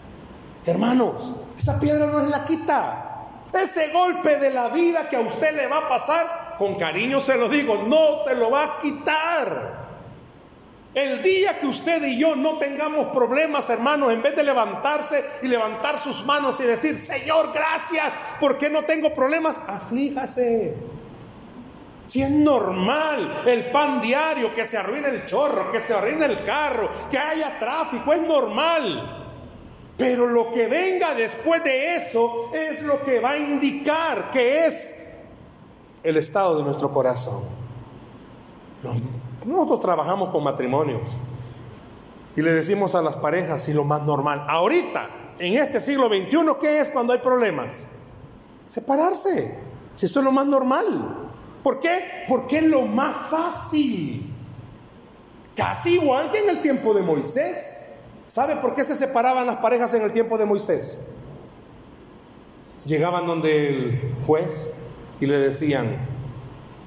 Hermanos, 0.67 1.33
esa 1.57 1.81
piedra 1.81 2.07
no 2.07 2.21
es 2.21 2.29
la 2.29 2.45
quita. 2.45 3.05
Ese 3.53 3.89
golpe 3.89 4.37
de 4.37 4.51
la 4.51 4.69
vida 4.69 5.09
que 5.09 5.17
a 5.17 5.21
usted 5.21 5.57
le 5.57 5.67
va 5.67 5.79
a 5.79 5.89
pasar, 5.89 6.57
con 6.59 6.75
cariño 6.75 7.21
se 7.21 7.37
lo 7.37 7.49
digo, 7.49 7.85
no 7.87 8.23
se 8.23 8.35
lo 8.35 8.51
va 8.51 8.65
a 8.65 8.79
quitar. 8.79 9.88
El 10.99 11.23
día 11.23 11.57
que 11.61 11.69
usted 11.69 12.03
y 12.05 12.19
yo 12.19 12.35
no 12.35 12.59
tengamos 12.59 13.11
problemas, 13.11 13.71
hermanos, 13.71 14.13
en 14.13 14.21
vez 14.21 14.35
de 14.35 14.43
levantarse 14.43 15.25
y 15.43 15.47
levantar 15.47 15.97
sus 15.97 16.27
manos 16.27 16.59
y 16.59 16.65
decir, 16.65 16.97
Señor, 16.97 17.53
gracias, 17.55 18.13
porque 18.41 18.69
no 18.69 18.83
tengo 18.83 19.15
problemas, 19.15 19.63
aflíjase. 19.69 20.77
Si 22.05 22.21
es 22.21 22.31
normal 22.31 23.45
el 23.47 23.71
pan 23.71 24.01
diario, 24.01 24.53
que 24.53 24.65
se 24.65 24.77
arruine 24.77 25.07
el 25.11 25.25
chorro, 25.25 25.71
que 25.71 25.81
se 25.81 25.95
arruine 25.95 26.25
el 26.25 26.43
carro, 26.43 26.91
que 27.09 27.17
haya 27.17 27.57
tráfico, 27.61 28.13
es 28.13 28.23
normal. 28.23 29.25
Pero 29.97 30.27
lo 30.27 30.53
que 30.53 30.67
venga 30.67 31.15
después 31.15 31.63
de 31.63 31.95
eso 31.95 32.51
es 32.53 32.83
lo 32.83 33.01
que 33.05 33.21
va 33.21 33.31
a 33.31 33.39
indicar 33.39 34.33
que 34.33 34.67
es 34.67 35.13
el 36.03 36.17
estado 36.17 36.59
de 36.59 36.65
nuestro 36.65 36.91
corazón. 36.91 37.45
Nosotros 39.49 39.81
trabajamos 39.81 40.29
con 40.29 40.45
matrimonios 40.45 41.17
y 42.37 42.43
le 42.43 42.53
decimos 42.53 42.95
a 42.95 43.01
las 43.01 43.17
parejas 43.17 43.63
si 43.63 43.73
lo 43.73 43.83
más 43.83 44.03
normal, 44.03 44.45
ahorita, 44.47 45.09
en 45.39 45.55
este 45.55 45.81
siglo 45.81 46.09
XXI, 46.09 46.39
¿qué 46.61 46.81
es 46.81 46.91
cuando 46.91 47.15
hay 47.15 47.21
problemas? 47.21 47.87
Separarse, 48.67 49.59
si 49.95 50.05
eso 50.05 50.19
es 50.19 50.25
lo 50.25 50.33
más 50.33 50.47
normal. 50.47 51.17
¿Por 51.63 51.81
qué? 51.81 52.27
Porque 52.29 52.59
es 52.59 52.65
lo 52.65 52.83
más 52.83 53.17
fácil. 53.31 54.31
Casi 55.57 55.95
igual 55.95 56.31
que 56.31 56.41
en 56.41 56.51
el 56.51 56.61
tiempo 56.61 56.93
de 56.93 57.03
Moisés. 57.03 57.95
¿Sabe 58.27 58.57
por 58.57 58.75
qué 58.75 58.85
se 58.85 58.95
separaban 58.95 59.47
las 59.47 59.57
parejas 59.57 59.95
en 59.95 60.03
el 60.03 60.13
tiempo 60.13 60.37
de 60.37 60.45
Moisés? 60.45 61.13
Llegaban 62.85 63.27
donde 63.27 63.69
el 63.71 64.15
juez 64.27 64.83
y 65.21 65.27
le 65.27 65.39
decían, 65.39 65.97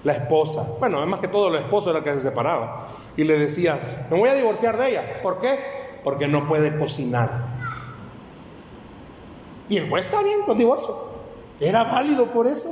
la 0.03 0.13
esposa, 0.13 0.65
bueno, 0.79 0.97
además 0.97 1.19
que 1.19 1.27
todo, 1.27 1.49
la 1.49 1.59
esposa 1.59 1.91
era 1.91 1.99
la 1.99 2.05
que 2.05 2.13
se 2.13 2.19
separaba, 2.19 2.87
y 3.15 3.23
le 3.23 3.37
decía, 3.37 3.77
me 4.09 4.17
voy 4.17 4.29
a 4.29 4.35
divorciar 4.35 4.77
de 4.77 4.89
ella. 4.89 5.21
¿Por 5.21 5.39
qué? 5.39 5.59
Porque 6.03 6.27
no 6.27 6.47
puede 6.47 6.77
cocinar. 6.77 7.29
Y 9.69 9.77
el 9.77 9.89
juez 9.89 10.05
está 10.05 10.21
bien 10.23 10.41
con 10.41 10.57
divorcio. 10.57 11.11
Era 11.59 11.83
válido 11.83 12.27
por 12.27 12.47
eso. 12.47 12.69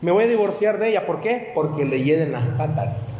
Me 0.00 0.12
voy 0.12 0.24
a 0.24 0.26
divorciar 0.26 0.78
de 0.78 0.90
ella. 0.90 1.06
¿Por 1.06 1.20
qué? 1.20 1.50
Porque 1.54 1.84
le 1.84 2.02
hieden 2.02 2.32
las 2.32 2.44
patas. 2.56 3.14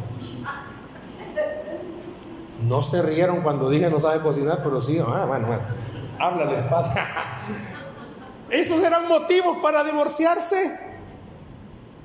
No 2.67 2.83
se 2.83 3.01
rieron 3.01 3.41
cuando 3.41 3.69
dije 3.69 3.89
no 3.89 3.99
sabe 3.99 4.21
cocinar, 4.21 4.61
pero 4.63 4.81
sí, 4.81 4.99
ah, 4.99 5.25
bueno, 5.25 5.47
bueno, 5.47 5.63
háblale, 6.19 6.61
padre. 6.69 7.01
Esos 8.49 8.81
eran 8.81 9.07
motivos 9.07 9.57
para 9.61 9.83
divorciarse. 9.83 10.88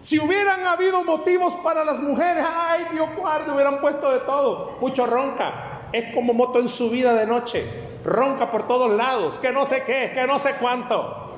Si 0.05 0.19
hubieran 0.19 0.67
habido 0.67 1.03
motivos 1.03 1.55
para 1.65 1.83
las 1.83 1.99
mujeres, 1.99 2.45
ay 2.47 2.89
Dios 2.93 3.09
guarde, 3.17 3.51
hubieran 3.51 3.81
puesto 3.81 4.13
de 4.13 4.19
todo. 4.21 4.77
Mucho 4.79 5.07
ronca. 5.07 5.89
Es 5.93 6.15
como 6.15 6.35
moto 6.35 6.59
en 6.59 6.69
su 6.69 6.91
vida 6.91 7.15
de 7.15 7.27
noche. 7.27 7.65
Ronca 8.05 8.51
por 8.51 8.69
todos 8.69 8.93
lados. 8.93 9.39
Que 9.39 9.51
no 9.51 9.65
sé 9.65 9.83
qué, 9.87 10.13
que 10.13 10.27
no 10.27 10.39
sé 10.39 10.57
cuánto. 10.61 11.33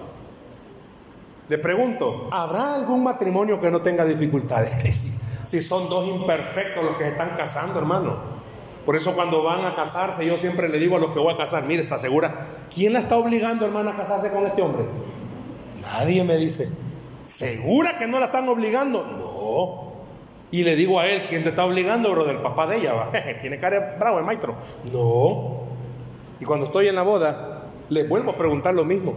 Le 1.49 1.59
pregunto, 1.59 2.29
¿habrá 2.33 2.75
algún 2.75 3.05
matrimonio 3.05 3.61
que 3.61 3.71
no 3.71 3.83
tenga 3.83 4.05
dificultades? 4.05 4.83
Si, 4.97 5.11
si 5.45 5.63
son 5.63 5.89
dos 5.89 6.09
imperfectos 6.09 6.83
los 6.83 6.97
que 6.97 7.05
se 7.05 7.11
están 7.11 7.37
casando, 7.37 7.79
hermano. 7.79 8.17
Por 8.85 8.97
eso 8.97 9.15
cuando 9.15 9.45
van 9.45 9.65
a 9.65 9.77
casarse, 9.77 10.27
yo 10.27 10.37
siempre 10.37 10.69
le 10.69 10.81
digo 10.81 10.97
a 10.97 10.99
los 10.99 11.15
que 11.15 11.21
voy 11.21 11.33
a 11.33 11.37
casar, 11.37 11.63
mire, 11.67 11.83
está 11.83 12.01
segura, 12.01 12.49
¿quién 12.75 12.95
la 12.95 12.99
está 12.99 13.17
obligando, 13.17 13.65
hermana, 13.65 13.93
a 13.93 13.97
casarse 13.97 14.33
con 14.33 14.45
este 14.45 14.61
hombre? 14.61 14.85
Nadie 15.83 16.25
me 16.25 16.37
dice, 16.37 16.69
¿segura 17.27 17.99
que 17.99 18.07
no 18.07 18.19
la 18.19 18.27
están 18.27 18.49
obligando? 18.49 19.05
No. 19.05 19.93
Y 20.51 20.63
le 20.63 20.77
digo 20.77 20.99
a 20.99 21.07
él, 21.07 21.23
¿quién 21.29 21.43
te 21.43 21.51
está 21.51 21.67
obligando, 21.67 22.11
bro? 22.13 22.25
Del 22.25 22.39
papá 22.39 22.67
de 22.67 22.79
ella, 22.79 22.95
¿va? 22.95 23.13
Tiene 23.43 23.59
cara 23.59 23.97
bravo 23.99 24.19
el 24.19 24.25
maestro. 24.25 24.55
No. 24.85 25.67
Y 26.41 26.45
cuando 26.45 26.67
estoy 26.67 26.89
en 26.89 26.95
la 26.95 27.03
boda, 27.03 27.65
le 27.91 28.05
vuelvo 28.05 28.31
a 28.31 28.37
preguntar 28.37 28.75
lo 28.75 28.85
mismo. 28.85 29.15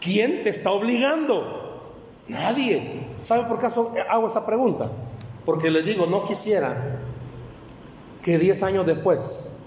¿Quién 0.00 0.42
te 0.42 0.50
está 0.50 0.72
obligando? 0.72 1.92
Nadie. 2.28 3.02
¿Sabe 3.22 3.44
por 3.44 3.60
qué 3.60 3.66
hago 4.08 4.26
esa 4.26 4.44
pregunta? 4.44 4.90
Porque 5.44 5.70
le 5.70 5.82
digo, 5.82 6.06
no 6.06 6.26
quisiera 6.26 6.98
que 8.22 8.38
10 8.38 8.62
años 8.62 8.86
después 8.86 9.60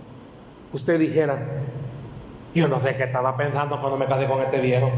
usted 0.71 0.99
dijera, 0.99 1.41
yo 2.53 2.67
no 2.67 2.81
sé 2.81 2.95
qué 2.95 3.03
estaba 3.03 3.35
pensando 3.37 3.79
cuando 3.79 3.97
me 3.97 4.05
casé 4.05 4.25
con 4.27 4.41
este 4.41 4.59
viejo. 4.59 4.89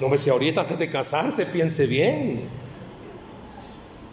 No 0.00 0.08
me 0.08 0.18
si 0.18 0.30
ahorita 0.30 0.62
antes 0.62 0.78
de 0.78 0.90
casarse 0.90 1.46
piense 1.46 1.86
bien. 1.86 2.42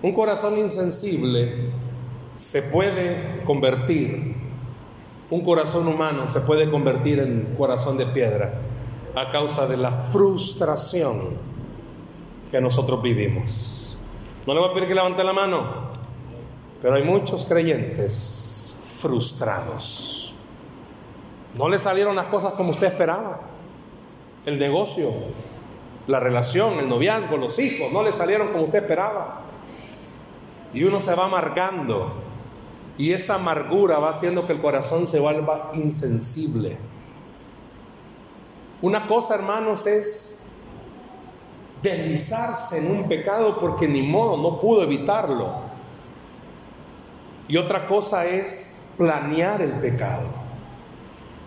Un 0.02 0.14
corazón 0.14 0.58
insensible 0.58 1.72
se 2.36 2.64
puede 2.64 3.44
convertir, 3.46 4.36
un 5.30 5.44
corazón 5.44 5.88
humano 5.88 6.28
se 6.28 6.42
puede 6.42 6.70
convertir 6.70 7.20
en 7.20 7.54
corazón 7.58 7.98
de 7.98 8.08
piedra 8.08 8.54
a 9.16 9.30
causa 9.32 9.68
de 9.68 9.78
la 9.78 9.92
frustración 9.92 11.38
que 12.50 12.60
nosotros 12.62 13.02
vivimos. 13.02 13.98
No 14.46 14.54
le 14.54 14.60
voy 14.60 14.70
a 14.70 14.74
pedir 14.74 14.88
que 14.88 14.96
levante 14.96 15.24
la 15.24 15.34
mano, 15.34 15.92
pero 16.82 16.96
hay 16.96 17.04
muchos 17.04 17.46
creyentes 17.46 18.76
frustrados. 18.84 20.34
No 21.58 21.70
le 21.70 21.78
salieron 21.78 22.16
las 22.16 22.26
cosas 22.26 22.54
como 22.54 22.72
usted 22.72 22.88
esperaba. 22.88 23.42
El 24.46 24.58
negocio, 24.58 25.12
la 26.08 26.20
relación, 26.20 26.80
el 26.80 26.90
noviazgo, 26.90 27.38
los 27.38 27.60
hijos, 27.60 27.92
no 27.92 28.04
le 28.04 28.12
salieron 28.12 28.50
como 28.50 28.64
usted 28.64 28.80
esperaba. 28.80 29.42
Y 30.74 30.84
uno 30.84 31.00
se 31.00 31.14
va 31.16 31.26
amargando. 31.26 32.14
Y 32.98 33.14
esa 33.14 33.36
amargura 33.36 34.00
va 34.00 34.10
haciendo 34.10 34.46
que 34.46 34.54
el 34.54 34.62
corazón 34.62 35.08
se 35.08 35.20
vuelva 35.20 35.72
insensible. 35.74 36.78
Una 38.82 39.08
cosa, 39.08 39.36
hermanos, 39.36 39.86
es 39.86 40.48
deslizarse 41.82 42.80
en 42.80 42.92
un 42.92 43.08
pecado 43.08 43.60
porque 43.60 43.88
ni 43.88 44.02
modo, 44.02 44.38
no 44.38 44.60
pudo 44.60 44.84
evitarlo. 44.84 45.72
Y 47.48 47.58
otra 47.58 47.88
cosa 47.88 48.26
es 48.26 48.90
planear 48.98 49.62
el 49.62 49.74
pecado. 49.74 50.28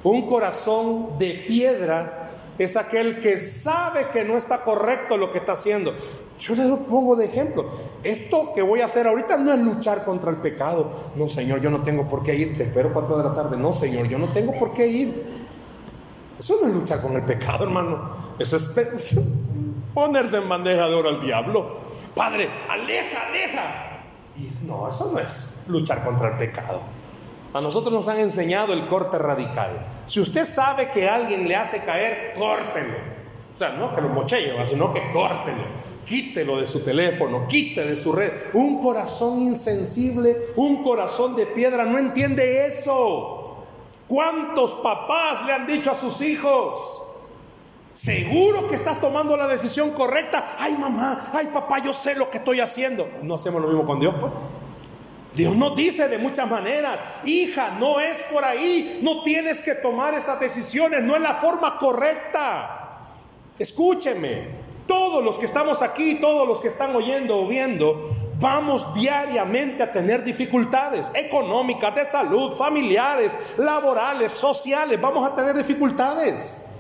Un 0.03 0.27
corazón 0.27 1.19
de 1.19 1.45
piedra 1.47 2.24
es 2.59 2.77
aquel 2.77 3.21
que 3.21 3.39
sabe 3.39 4.07
que 4.13 4.25
no 4.25 4.37
está 4.37 4.63
correcto 4.63 5.17
lo 5.17 5.31
que 5.31 5.39
está 5.39 5.53
haciendo. 5.53 5.95
Yo 6.39 6.55
le 6.55 6.65
pongo 6.77 7.17
de 7.17 7.27
ejemplo. 7.27 7.69
Esto 8.03 8.53
que 8.55 8.63
voy 8.63 8.81
a 8.81 8.87
hacer 8.87 9.07
ahorita 9.07 9.37
no 9.39 9.53
es 9.53 9.59
luchar 9.59 10.05
contra 10.05 10.31
el 10.31 10.39
pecado. 10.39 10.91
No, 11.17 11.29
Señor, 11.29 11.61
yo 11.61 11.71
no 11.71 11.83
tengo 11.83 12.09
por 12.09 12.23
qué 12.23 12.35
ir. 12.35 12.57
Te 12.57 12.65
espero 12.65 12.93
cuatro 12.93 13.17
de 13.17 13.25
la 13.25 13.35
tarde. 13.35 13.57
No, 13.57 13.73
Señor, 13.73 14.09
yo 14.09 14.19
no 14.19 14.29
tengo 14.29 14.53
por 14.59 14.73
qué 14.75 14.87
ir. 14.87 15.45
Eso 16.39 16.57
no 16.61 16.69
es 16.69 16.75
luchar 16.75 17.01
con 17.01 17.15
el 17.15 17.23
pecado, 17.23 17.65
hermano. 17.65 18.11
Eso 18.39 18.57
es 18.57 18.71
ponerse 19.95 20.39
en 20.39 20.49
bandeja 20.49 20.89
de 20.89 20.95
oro 20.95 21.09
al 21.09 21.21
diablo. 21.21 21.79
Padre, 22.15 22.49
aleja, 22.69 23.29
aleja. 23.29 24.01
Y 24.37 24.67
no, 24.67 24.89
eso 24.89 25.11
no 25.13 25.21
es 25.21 25.65
luchar 25.69 26.05
contra 26.05 26.31
el 26.31 26.37
pecado. 26.37 26.83
A 27.55 27.61
nosotros 27.61 27.95
nos 27.95 28.09
han 28.09 28.19
enseñado 28.19 28.73
el 28.73 28.89
corte 28.89 29.17
radical. 29.17 29.87
Si 30.07 30.19
usted 30.19 30.45
sabe 30.45 30.91
que 30.91 31.09
alguien 31.09 31.47
le 31.47 31.55
hace 31.55 31.85
caer, 31.85 32.35
córtelo. 32.37 32.95
O 33.55 33.59
sea, 33.59 33.71
no 33.71 33.95
que 33.95 34.01
lo 34.01 34.09
mochee, 34.09 34.53
sino 34.67 34.93
que 34.93 35.01
córtelo. 35.13 35.63
Quítelo 36.05 36.61
de 36.61 36.67
su 36.67 36.81
teléfono, 36.81 37.47
quite 37.47 37.87
de 37.87 37.97
su 37.97 38.13
red. 38.13 38.33
Un 38.55 38.83
corazón 38.83 39.41
insensible, 39.41 40.37
un 40.57 40.83
corazón 40.83 41.37
de 41.37 41.47
piedra 41.47 41.85
no 41.85 41.97
entiende 41.97 42.67
eso. 42.67 43.65
¿Cuántos 44.09 44.75
papás 44.75 45.47
le 45.47 45.53
han 45.53 45.65
dicho 45.69 45.93
a 45.93 45.95
sus 45.95 46.21
hijos? 46.23 47.03
Seguro 47.95 48.67
que 48.67 48.75
estás 48.75 49.01
tomando 49.01 49.37
la 49.37 49.47
decisión 49.47 49.93
correcta. 49.93 50.57
Ay 50.59 50.73
mamá, 50.77 51.31
ay 51.33 51.47
papá, 51.55 51.79
yo 51.79 51.93
sé 51.93 52.17
lo 52.17 52.29
que 52.29 52.39
estoy 52.39 52.59
haciendo. 52.59 53.09
No 53.23 53.37
hacemos 53.37 53.63
lo 53.63 53.69
mismo 53.69 53.87
con 53.87 54.01
Dios, 54.01 54.13
pues. 54.19 54.33
Dios 55.35 55.57
nos 55.57 55.75
dice 55.75 56.07
de 56.09 56.19
muchas 56.19 56.49
maneras, 56.49 57.05
hija, 57.25 57.77
no 57.81 57.99
es 57.99 58.23
por 58.33 58.45
ahí, 58.45 59.01
no 59.03 59.23
tienes 59.25 59.61
que 59.61 59.75
tomar 59.75 60.15
esas 60.15 60.39
decisiones, 60.39 61.03
no 61.03 61.17
es 61.17 61.23
la 61.23 61.35
forma 61.35 61.77
correcta. 61.77 63.01
Escúcheme, 63.59 64.47
todos 64.87 65.25
los 65.25 65.39
que 65.39 65.47
estamos 65.47 65.83
aquí, 65.83 66.17
todos 66.21 66.47
los 66.47 66.61
que 66.61 66.69
están 66.69 66.95
oyendo 66.95 67.41
o 67.41 67.49
viendo, 67.49 68.15
vamos 68.39 68.95
diariamente 68.95 69.83
a 69.83 69.91
tener 69.91 70.23
dificultades 70.23 71.11
económicas, 71.15 71.95
de 71.97 72.05
salud, 72.05 72.57
familiares, 72.57 73.37
laborales, 73.59 74.31
sociales, 74.31 75.01
vamos 75.01 75.29
a 75.29 75.35
tener 75.35 75.57
dificultades. 75.57 76.77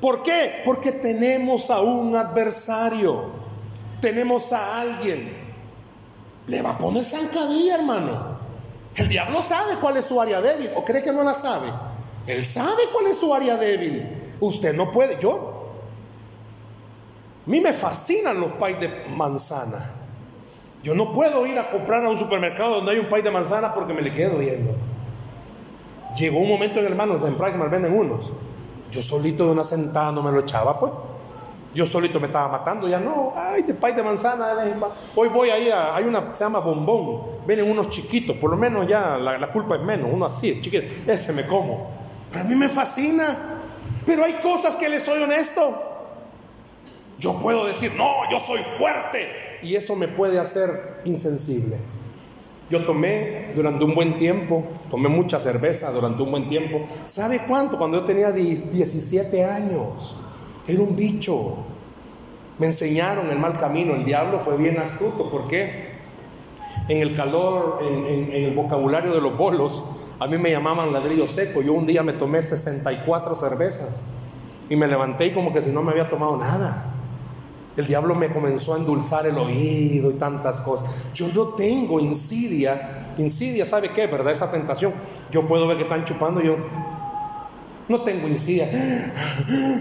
¿Por 0.00 0.22
qué? 0.22 0.62
Porque 0.64 0.92
tenemos 0.92 1.68
a 1.70 1.80
un 1.80 2.14
adversario, 2.14 3.30
tenemos 4.00 4.52
a 4.52 4.80
alguien 4.80 5.41
le 6.46 6.62
va 6.62 6.70
a 6.70 6.78
poner 6.78 7.04
zancadilla, 7.04 7.76
hermano. 7.76 8.38
El 8.94 9.08
diablo 9.08 9.40
sabe 9.42 9.76
cuál 9.80 9.96
es 9.96 10.06
su 10.06 10.20
área 10.20 10.40
débil, 10.40 10.70
o 10.74 10.84
cree 10.84 11.02
que 11.02 11.12
no 11.12 11.22
la 11.22 11.34
sabe. 11.34 11.68
Él 12.26 12.44
sabe 12.44 12.82
cuál 12.92 13.06
es 13.06 13.18
su 13.18 13.32
área 13.34 13.56
débil. 13.56 14.06
Usted 14.40 14.74
no 14.74 14.90
puede, 14.90 15.18
yo. 15.20 15.70
A 17.46 17.50
mí 17.50 17.60
me 17.60 17.72
fascinan 17.72 18.38
los 18.38 18.52
pais 18.52 18.78
de 18.78 18.88
manzana. 19.08 19.90
Yo 20.82 20.94
no 20.94 21.12
puedo 21.12 21.46
ir 21.46 21.58
a 21.58 21.70
comprar 21.70 22.04
a 22.04 22.08
un 22.08 22.16
supermercado 22.16 22.76
donde 22.76 22.92
hay 22.92 22.98
un 22.98 23.06
pay 23.06 23.22
de 23.22 23.30
manzana 23.30 23.72
porque 23.74 23.94
me 23.94 24.02
le 24.02 24.12
quedo 24.12 24.38
viendo. 24.38 24.74
Llegó 26.16 26.40
un 26.40 26.48
momento 26.48 26.80
en 26.80 26.86
hermanos, 26.86 27.22
en 27.24 27.36
Price 27.36 27.56
me 27.56 27.68
venden 27.68 27.96
unos. 27.96 28.30
Yo 28.90 29.02
solito 29.02 29.46
de 29.46 29.52
una 29.52 29.64
sentada 29.64 30.12
no 30.12 30.22
me 30.22 30.30
lo 30.30 30.40
echaba, 30.40 30.78
pues. 30.78 30.92
Yo 31.74 31.86
solito 31.86 32.20
me 32.20 32.26
estaba 32.26 32.48
matando, 32.48 32.86
ya 32.86 33.00
no, 33.00 33.32
ay, 33.34 33.62
de 33.62 33.72
pay 33.72 33.94
de 33.94 34.02
manzana, 34.02 34.54
hoy 35.16 35.28
voy 35.28 35.48
ahí 35.48 35.70
a, 35.70 35.96
hay 35.96 36.04
una 36.04 36.28
que 36.28 36.34
se 36.34 36.44
llama 36.44 36.58
bombón, 36.58 37.22
vienen 37.46 37.70
unos 37.70 37.88
chiquitos, 37.88 38.36
por 38.36 38.50
lo 38.50 38.58
menos 38.58 38.86
ya 38.86 39.16
la, 39.16 39.50
culpa 39.50 39.76
es 39.76 39.82
menos, 39.82 40.10
uno 40.12 40.26
así, 40.26 40.60
chiquito, 40.60 40.84
ese 41.06 41.32
me 41.32 41.46
como. 41.46 41.90
Pero 42.30 42.44
a 42.44 42.48
mí 42.48 42.54
me 42.54 42.68
fascina, 42.68 43.36
pero 44.04 44.24
hay 44.24 44.34
cosas 44.34 44.76
que 44.76 44.88
le 44.88 45.00
soy 45.00 45.22
honesto. 45.22 45.90
Yo 47.18 47.38
puedo 47.38 47.64
decir, 47.64 47.92
no, 47.96 48.30
yo 48.30 48.38
soy 48.38 48.60
fuerte, 48.76 49.28
y 49.62 49.74
eso 49.74 49.96
me 49.96 50.08
puede 50.08 50.38
hacer 50.38 51.00
insensible. 51.06 51.78
Yo 52.68 52.84
tomé 52.84 53.52
durante 53.54 53.84
un 53.84 53.94
buen 53.94 54.18
tiempo, 54.18 54.64
tomé 54.90 55.08
mucha 55.08 55.38
cerveza 55.40 55.90
durante 55.90 56.22
un 56.22 56.30
buen 56.30 56.48
tiempo. 56.48 56.82
¿Sabe 57.06 57.40
cuánto? 57.46 57.78
Cuando 57.78 58.00
yo 58.00 58.04
tenía 58.04 58.30
17 58.32 59.44
años. 59.44 60.16
Era 60.66 60.82
un 60.82 60.94
bicho. 60.96 61.56
Me 62.58 62.66
enseñaron 62.66 63.30
el 63.30 63.38
mal 63.38 63.58
camino. 63.58 63.94
El 63.94 64.04
diablo 64.04 64.40
fue 64.40 64.56
bien 64.56 64.78
astuto. 64.78 65.30
¿Por 65.30 65.48
qué? 65.48 65.92
En 66.88 66.98
el 66.98 67.14
calor, 67.14 67.80
en, 67.82 68.32
el 68.32 68.54
vocabulario 68.54 69.12
de 69.12 69.20
los 69.20 69.36
bolos, 69.36 69.82
a 70.18 70.26
mí 70.26 70.38
me 70.38 70.50
llamaban 70.50 70.92
ladrillo 70.92 71.26
seco. 71.26 71.62
Yo 71.62 71.72
un 71.72 71.86
día 71.86 72.02
me 72.02 72.12
tomé 72.12 72.42
64 72.42 73.34
cervezas 73.34 74.04
y 74.68 74.76
me 74.76 74.86
levanté 74.86 75.26
y 75.26 75.32
como 75.32 75.52
que 75.52 75.62
si 75.62 75.70
no 75.70 75.82
me 75.82 75.92
había 75.92 76.08
tomado 76.08 76.36
nada. 76.36 76.92
El 77.76 77.86
diablo 77.86 78.14
me 78.14 78.28
comenzó 78.28 78.74
a 78.74 78.78
endulzar 78.78 79.26
el 79.26 79.38
oído 79.38 80.10
y 80.10 80.14
tantas 80.14 80.60
cosas. 80.60 81.04
Yo 81.14 81.28
no 81.34 81.48
tengo 81.54 82.00
insidia. 82.00 83.14
Insidia, 83.16 83.64
¿sabe 83.64 83.90
qué? 83.90 84.06
¿Verdad? 84.06 84.32
Esa 84.32 84.50
tentación. 84.50 84.92
Yo 85.30 85.46
puedo 85.46 85.66
ver 85.66 85.78
que 85.78 85.84
están 85.84 86.04
chupando 86.04 86.42
yo. 86.42 86.56
No 87.88 88.02
tengo 88.02 88.28
insidia. 88.28 88.68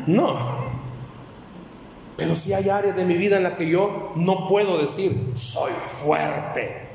No. 0.07 0.60
Pero 2.17 2.35
si 2.35 2.53
hay 2.53 2.69
áreas 2.69 2.95
de 2.95 3.05
mi 3.05 3.15
vida 3.15 3.37
en 3.37 3.43
las 3.43 3.53
que 3.53 3.67
yo 3.67 4.11
no 4.15 4.47
puedo 4.47 4.77
decir, 4.77 5.11
soy 5.35 5.71
fuerte, 5.71 6.87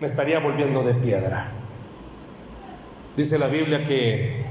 me 0.00 0.06
estaría 0.06 0.38
volviendo 0.38 0.82
de 0.82 0.94
piedra. 0.94 1.50
Dice 3.16 3.38
la 3.38 3.48
Biblia 3.48 3.84
que 3.84 4.44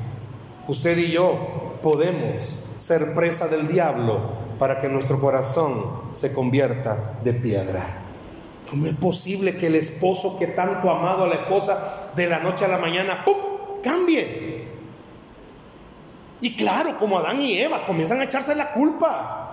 usted 0.68 0.98
y 0.98 1.12
yo 1.12 1.78
podemos 1.82 2.68
ser 2.80 3.14
presa 3.14 3.48
del 3.48 3.68
diablo 3.68 4.20
para 4.60 4.82
que 4.82 4.90
nuestro 4.90 5.22
corazón 5.22 5.86
se 6.14 6.34
convierta 6.34 7.20
de 7.24 7.34
piedra. 7.34 7.86
¿Cómo 8.70 8.86
es 8.86 8.94
posible 8.96 9.58
que 9.58 9.68
el 9.68 9.76
esposo 9.76 10.38
que 10.38 10.48
tanto 10.48 10.90
ha 10.90 11.00
amado 11.00 11.24
a 11.24 11.28
la 11.28 11.36
esposa 11.36 12.12
de 12.16 12.28
la 12.28 12.40
noche 12.40 12.66
a 12.66 12.68
la 12.68 12.78
mañana 12.78 13.24
¡pum! 13.24 13.38
cambie? 13.82 14.68
Y 16.42 16.56
claro, 16.56 16.98
como 16.98 17.18
Adán 17.18 17.42
y 17.42 17.58
Eva 17.58 17.86
comienzan 17.86 18.20
a 18.20 18.26
echarse 18.26 18.54
la 18.54 18.72
culpa. 18.74 19.47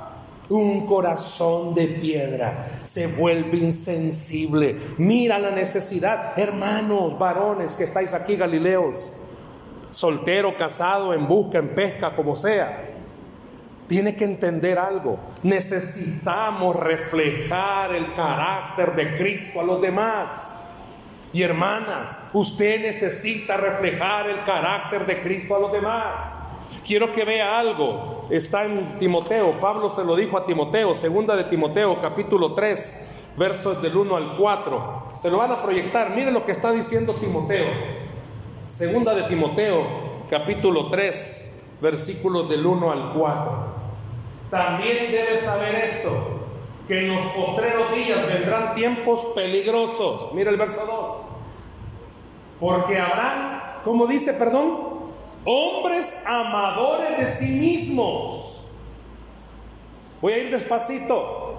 Un 0.49 0.87
corazón 0.87 1.75
de 1.75 1.89
piedra 1.89 2.67
se 2.85 3.07
vuelve 3.07 3.59
insensible. 3.59 4.77
Mira 4.99 5.39
la 5.39 5.51
necesidad. 5.51 6.39
Hermanos, 6.39 7.19
varones 7.19 7.77
que 7.77 7.85
estáis 7.85 8.13
aquí, 8.13 8.37
Galileos, 8.37 9.13
soltero, 9.91 10.57
casado, 10.57 11.15
en 11.15 11.27
busca, 11.27 11.59
en 11.59 11.69
pesca, 11.71 12.15
como 12.15 12.37
sea. 12.37 12.91
Tiene 13.89 14.17
que 14.17 14.25
entender 14.25 14.79
algo. 14.79 15.19
Necesitamos 15.43 16.77
reflejar 16.77 17.95
el 17.95 18.15
carácter 18.15 18.95
de 18.95 19.17
Cristo 19.17 19.61
a 19.61 19.65
los 19.65 19.81
demás. 19.81 20.51
Y 21.33 21.43
hermanas, 21.43 22.19
usted 22.33 22.83
necesita 22.83 23.57
reflejar 23.57 24.29
el 24.29 24.45
carácter 24.45 25.07
de 25.07 25.21
Cristo 25.21 25.57
a 25.57 25.59
los 25.59 25.73
demás. 25.73 26.39
Quiero 26.85 27.13
que 27.13 27.25
vea 27.25 27.59
algo. 27.59 28.27
Está 28.29 28.67
en 28.67 28.99
Timoteo. 28.99 29.53
Pablo 29.53 29.89
se 29.89 30.05
lo 30.05 30.17
dijo 30.17 30.37
a 30.37 30.45
Timoteo. 30.45 30.95
Segunda 30.95 31.35
de 31.35 31.45
Timoteo, 31.45 31.99
capítulo 32.01 32.53
3, 32.53 33.09
versos 33.39 33.81
del 33.81 33.97
1 33.97 34.17
al 34.17 34.37
4. 34.37 35.09
Se 35.17 35.31
lo 35.31 35.39
van 35.39 35.53
a 35.53 35.63
proyectar. 35.63 36.11
Mire 36.15 36.31
lo 36.31 36.45
que 36.45 36.53
está 36.53 36.73
diciendo 36.73 37.15
Timoteo. 37.15 37.67
Segunda 38.69 39.15
de 39.15 39.23
Timoteo, 39.23 39.83
capítulo 40.29 40.91
3, 40.91 41.79
versículos 41.81 42.51
del 42.51 42.67
1 42.67 42.93
al 42.93 43.13
4. 43.15 43.75
También 44.51 45.11
debes 45.11 45.43
saber 45.43 45.77
esto, 45.87 46.11
que 46.87 47.07
en 47.07 47.15
los 47.15 47.25
postreros 47.29 47.95
días 47.95 48.27
vendrán 48.27 48.75
tiempos 48.75 49.25
peligrosos. 49.35 50.35
Mira 50.35 50.51
el 50.51 50.59
verso 50.59 50.85
2. 50.87 51.17
Porque 52.61 52.99
habrán, 52.99 53.81
como 53.85 54.07
dice, 54.07 54.35
perdón, 54.35 54.84
hombres 55.45 56.25
amadores 56.27 57.19
de 57.19 57.31
sí 57.31 57.53
mismos. 57.53 58.65
Voy 60.21 60.33
a 60.33 60.39
ir 60.39 60.51
despacito. 60.51 61.59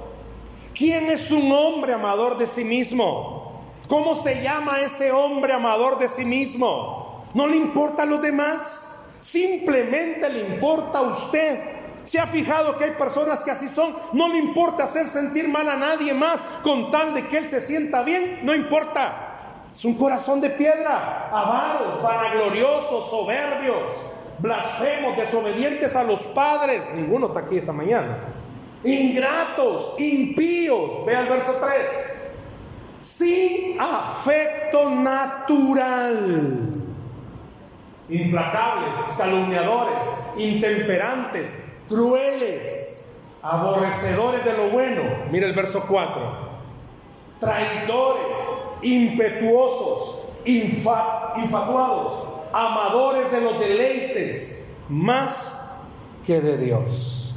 ¿Quién 0.74 1.10
es 1.10 1.32
un 1.32 1.52
hombre 1.52 1.94
amador 1.94 2.38
de 2.38 2.48
sí 2.48 2.66
mismo? 2.66 3.64
¿Cómo 3.88 4.16
se 4.16 4.42
llama 4.42 4.82
ese 4.82 5.12
hombre 5.12 5.54
amador 5.54 6.00
de 6.00 6.10
sí 6.10 6.26
mismo? 6.26 7.24
¿No 7.34 7.48
le 7.48 7.58
importa 7.58 8.04
a 8.04 8.06
los 8.06 8.22
demás? 8.22 9.14
Simplemente 9.22 10.30
le 10.30 10.40
importa 10.42 11.00
a 11.00 11.04
usted. 11.04 11.60
¿Se 12.04 12.20
ha 12.20 12.28
fijado 12.28 12.78
que 12.78 12.86
hay 12.86 12.92
personas 12.92 13.44
que 13.44 13.52
así 13.52 13.68
son? 13.68 13.96
No 14.14 14.28
le 14.28 14.38
importa 14.38 14.84
hacer 14.84 15.08
sentir 15.08 15.48
mal 15.48 15.68
a 15.70 15.76
nadie 15.76 16.14
más 16.14 16.42
con 16.62 16.92
tal 16.92 17.14
de 17.14 17.28
que 17.28 17.38
él 17.38 17.50
se 17.50 17.62
sienta 17.62 18.04
bien, 18.04 18.40
no 18.44 18.54
importa. 18.54 19.35
Es 19.76 19.84
un 19.84 19.96
corazón 19.96 20.40
de 20.40 20.52
piedra, 20.52 21.30
avaros, 21.34 22.02
vanagloriosos, 22.02 23.10
soberbios, 23.10 23.92
blasfemos, 24.40 25.18
desobedientes 25.18 25.98
a 25.98 26.04
los 26.06 26.24
padres. 26.28 26.88
Ninguno 26.96 27.28
está 27.28 27.42
aquí 27.42 27.58
esta 27.58 27.74
mañana. 27.74 28.20
Ingratos, 28.86 29.96
impíos. 30.00 31.06
Ve 31.06 31.18
al 31.18 31.28
verso 31.28 31.56
3. 31.60 32.36
Sin 33.02 33.78
afecto 33.78 34.90
natural. 34.92 36.72
Implacables, 38.08 39.16
calumniadores, 39.18 40.32
intemperantes, 40.38 41.80
crueles, 41.90 43.20
aborrecedores 43.42 44.46
de 44.46 44.54
lo 44.54 44.70
bueno. 44.70 45.02
Mira 45.32 45.48
el 45.48 45.54
verso 45.54 45.84
4. 45.86 46.45
Traidores, 47.46 48.74
impetuosos, 48.82 50.30
infatuados, 50.46 52.30
amadores 52.52 53.32
de 53.32 53.42
los 53.42 53.60
deleites, 53.60 54.74
más 54.90 55.84
que 56.26 56.42
de 56.42 56.58
Dios. 56.58 57.36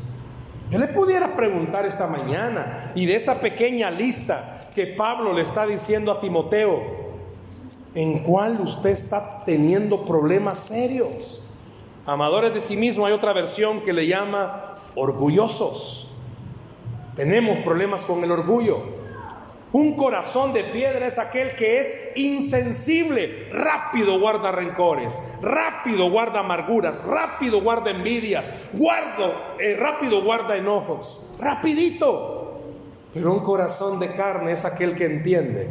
Yo 0.71 0.79
le 0.79 0.89
pudiera 0.89 1.35
preguntar 1.37 1.87
esta 1.87 2.07
mañana 2.07 2.93
y 2.95 3.07
de 3.07 3.17
esa 3.17 3.41
pequeña 3.41 3.91
lista 3.91 4.69
que 4.75 4.87
Pablo 4.87 5.33
le 5.33 5.43
está 5.43 5.67
diciendo 5.67 6.13
a 6.13 6.21
Timoteo, 6.21 6.81
¿en 7.95 8.21
cuál 8.21 8.61
usted 8.61 8.91
está 8.91 9.45
teniendo 9.45 10.05
problemas 10.05 10.59
serios? 10.59 11.49
Amadores 12.05 12.55
de 12.55 12.61
sí 12.61 12.77
mismo, 12.77 13.07
hay 13.07 13.13
otra 13.13 13.33
versión 13.33 13.81
que 13.81 13.93
le 13.93 14.07
llama 14.07 14.63
orgullosos. 14.95 16.13
Tenemos 17.17 17.59
problemas 17.61 18.05
con 18.05 18.23
el 18.23 18.31
orgullo. 18.31 18.98
Un 19.73 19.97
corazón 19.97 20.55
de 20.55 20.65
piedra 20.65 21.07
es 21.07 21.19
aquel 21.19 21.55
que 21.55 21.79
es 21.79 22.17
insensible, 22.17 23.49
rápido 23.53 24.19
guarda 24.19 24.51
rencores, 24.51 25.21
rápido 25.43 26.11
guarda 26.11 26.41
amarguras, 26.41 27.05
rápido 27.05 27.61
guarda 27.61 27.91
envidias, 27.91 28.51
eh, 29.61 29.77
rápido 29.79 30.23
guarda 30.23 30.57
enojos, 30.57 31.33
rapidito. 31.39 32.61
Pero 33.13 33.33
un 33.35 33.41
corazón 33.41 34.01
de 34.01 34.13
carne 34.13 34.53
es 34.53 34.65
aquel 34.65 34.95
que 34.95 35.05
entiende, 35.05 35.69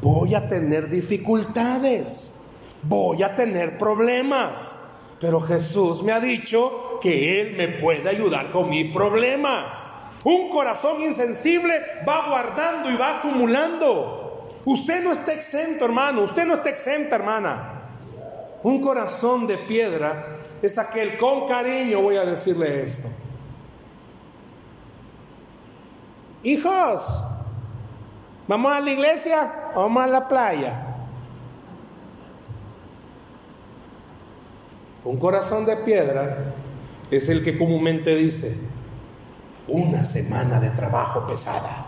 voy 0.00 0.34
a 0.34 0.48
tener 0.48 0.88
dificultades, 0.88 2.44
voy 2.82 3.22
a 3.22 3.36
tener 3.36 3.76
problemas, 3.76 4.76
pero 5.20 5.42
Jesús 5.42 6.02
me 6.02 6.12
ha 6.12 6.20
dicho 6.20 6.98
que 7.02 7.42
Él 7.42 7.56
me 7.56 7.68
puede 7.68 8.08
ayudar 8.08 8.50
con 8.50 8.70
mis 8.70 8.90
problemas. 8.90 9.93
Un 10.24 10.48
corazón 10.48 11.02
insensible 11.02 11.82
va 12.08 12.28
guardando 12.28 12.90
y 12.90 12.96
va 12.96 13.18
acumulando. 13.18 14.60
Usted 14.64 15.04
no 15.04 15.12
está 15.12 15.34
exento, 15.34 15.84
hermano. 15.84 16.22
Usted 16.22 16.46
no 16.46 16.54
está 16.54 16.70
exenta, 16.70 17.16
hermana. 17.16 17.82
Un 18.62 18.80
corazón 18.80 19.46
de 19.46 19.58
piedra 19.58 20.38
es 20.62 20.78
aquel 20.78 21.18
con 21.18 21.46
cariño, 21.46 22.00
voy 22.00 22.16
a 22.16 22.24
decirle 22.24 22.82
esto. 22.82 23.08
Hijos, 26.42 27.22
¿vamos 28.48 28.72
a 28.72 28.80
la 28.80 28.90
iglesia 28.90 29.52
o 29.74 29.82
vamos 29.82 30.04
a 30.04 30.06
la 30.06 30.28
playa? 30.28 30.86
Un 35.04 35.18
corazón 35.18 35.66
de 35.66 35.76
piedra 35.76 36.54
es 37.10 37.28
el 37.28 37.44
que 37.44 37.58
comúnmente 37.58 38.16
dice, 38.16 38.56
una 39.68 40.04
semana 40.04 40.60
de 40.60 40.70
trabajo 40.70 41.26
pesada, 41.26 41.86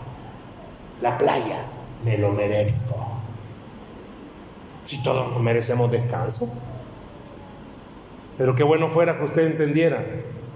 la 1.01 1.17
playa, 1.17 1.65
me 2.03 2.17
lo 2.17 2.31
merezco. 2.31 2.95
Si 4.85 5.03
todos 5.03 5.39
merecemos 5.41 5.91
descanso. 5.91 6.49
Pero 8.37 8.55
qué 8.55 8.63
bueno 8.63 8.89
fuera 8.89 9.17
que 9.17 9.25
usted 9.25 9.47
entendiera 9.47 10.03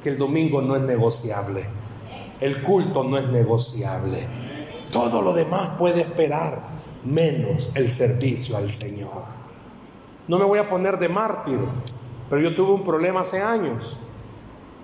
que 0.01 0.09
el 0.09 0.17
domingo 0.17 0.61
no 0.61 0.75
es 0.75 0.81
negociable, 0.83 1.65
el 2.39 2.61
culto 2.63 3.03
no 3.03 3.17
es 3.17 3.27
negociable, 3.27 4.27
todo 4.91 5.21
lo 5.21 5.33
demás 5.33 5.71
puede 5.77 6.01
esperar, 6.01 6.61
menos 7.03 7.75
el 7.75 7.91
servicio 7.91 8.57
al 8.57 8.71
Señor. 8.71 9.23
No 10.27 10.37
me 10.37 10.45
voy 10.45 10.59
a 10.59 10.69
poner 10.69 10.97
de 10.99 11.09
mártir, 11.09 11.59
pero 12.29 12.41
yo 12.41 12.55
tuve 12.55 12.73
un 12.73 12.83
problema 12.83 13.21
hace 13.21 13.41
años. 13.41 13.97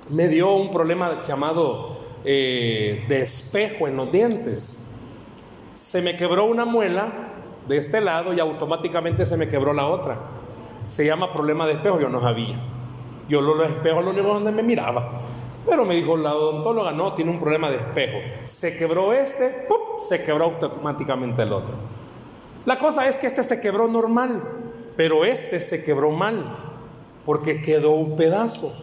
Me 0.09 0.27
dio 0.27 0.53
un 0.53 0.71
problema 0.71 1.21
llamado 1.21 1.96
eh, 2.25 3.05
de 3.07 3.21
espejo 3.21 3.87
en 3.87 3.97
los 3.97 4.11
dientes. 4.11 4.95
Se 5.75 6.01
me 6.01 6.17
quebró 6.17 6.45
una 6.45 6.65
muela 6.65 7.11
de 7.67 7.77
este 7.77 8.01
lado 8.01 8.33
y 8.33 8.39
automáticamente 8.39 9.25
se 9.25 9.37
me 9.37 9.47
quebró 9.47 9.73
la 9.73 9.87
otra. 9.87 10.17
Se 10.87 11.05
llama 11.05 11.33
problema 11.33 11.67
de 11.67 11.73
espejo, 11.73 11.99
yo 11.99 12.09
no 12.09 12.21
sabía. 12.21 12.55
Yo 13.29 13.41
lo, 13.41 13.55
los 13.55 13.69
espejos 13.69 14.03
lo 14.03 14.11
único 14.11 14.27
donde 14.27 14.51
me 14.51 14.63
miraba. 14.63 15.21
Pero 15.65 15.83
me 15.83 15.95
dijo 15.95 16.15
la 16.15 16.33
odontóloga, 16.33 16.91
no, 16.93 17.13
tiene 17.13 17.31
un 17.31 17.39
problema 17.39 17.69
de 17.69 17.75
espejo. 17.75 18.19
Se 18.45 18.77
quebró 18.77 19.11
este, 19.11 19.67
se 20.01 20.23
quebró 20.23 20.45
automáticamente 20.45 21.41
el 21.41 21.51
otro. 21.51 21.75
La 22.65 22.79
cosa 22.79 23.07
es 23.07 23.17
que 23.17 23.27
este 23.27 23.43
se 23.43 23.59
quebró 23.59 23.87
normal, 23.87 24.41
pero 24.95 25.25
este 25.25 25.59
se 25.59 25.83
quebró 25.83 26.11
mal 26.11 26.45
porque 27.25 27.61
quedó 27.61 27.91
un 27.91 28.15
pedazo. 28.15 28.73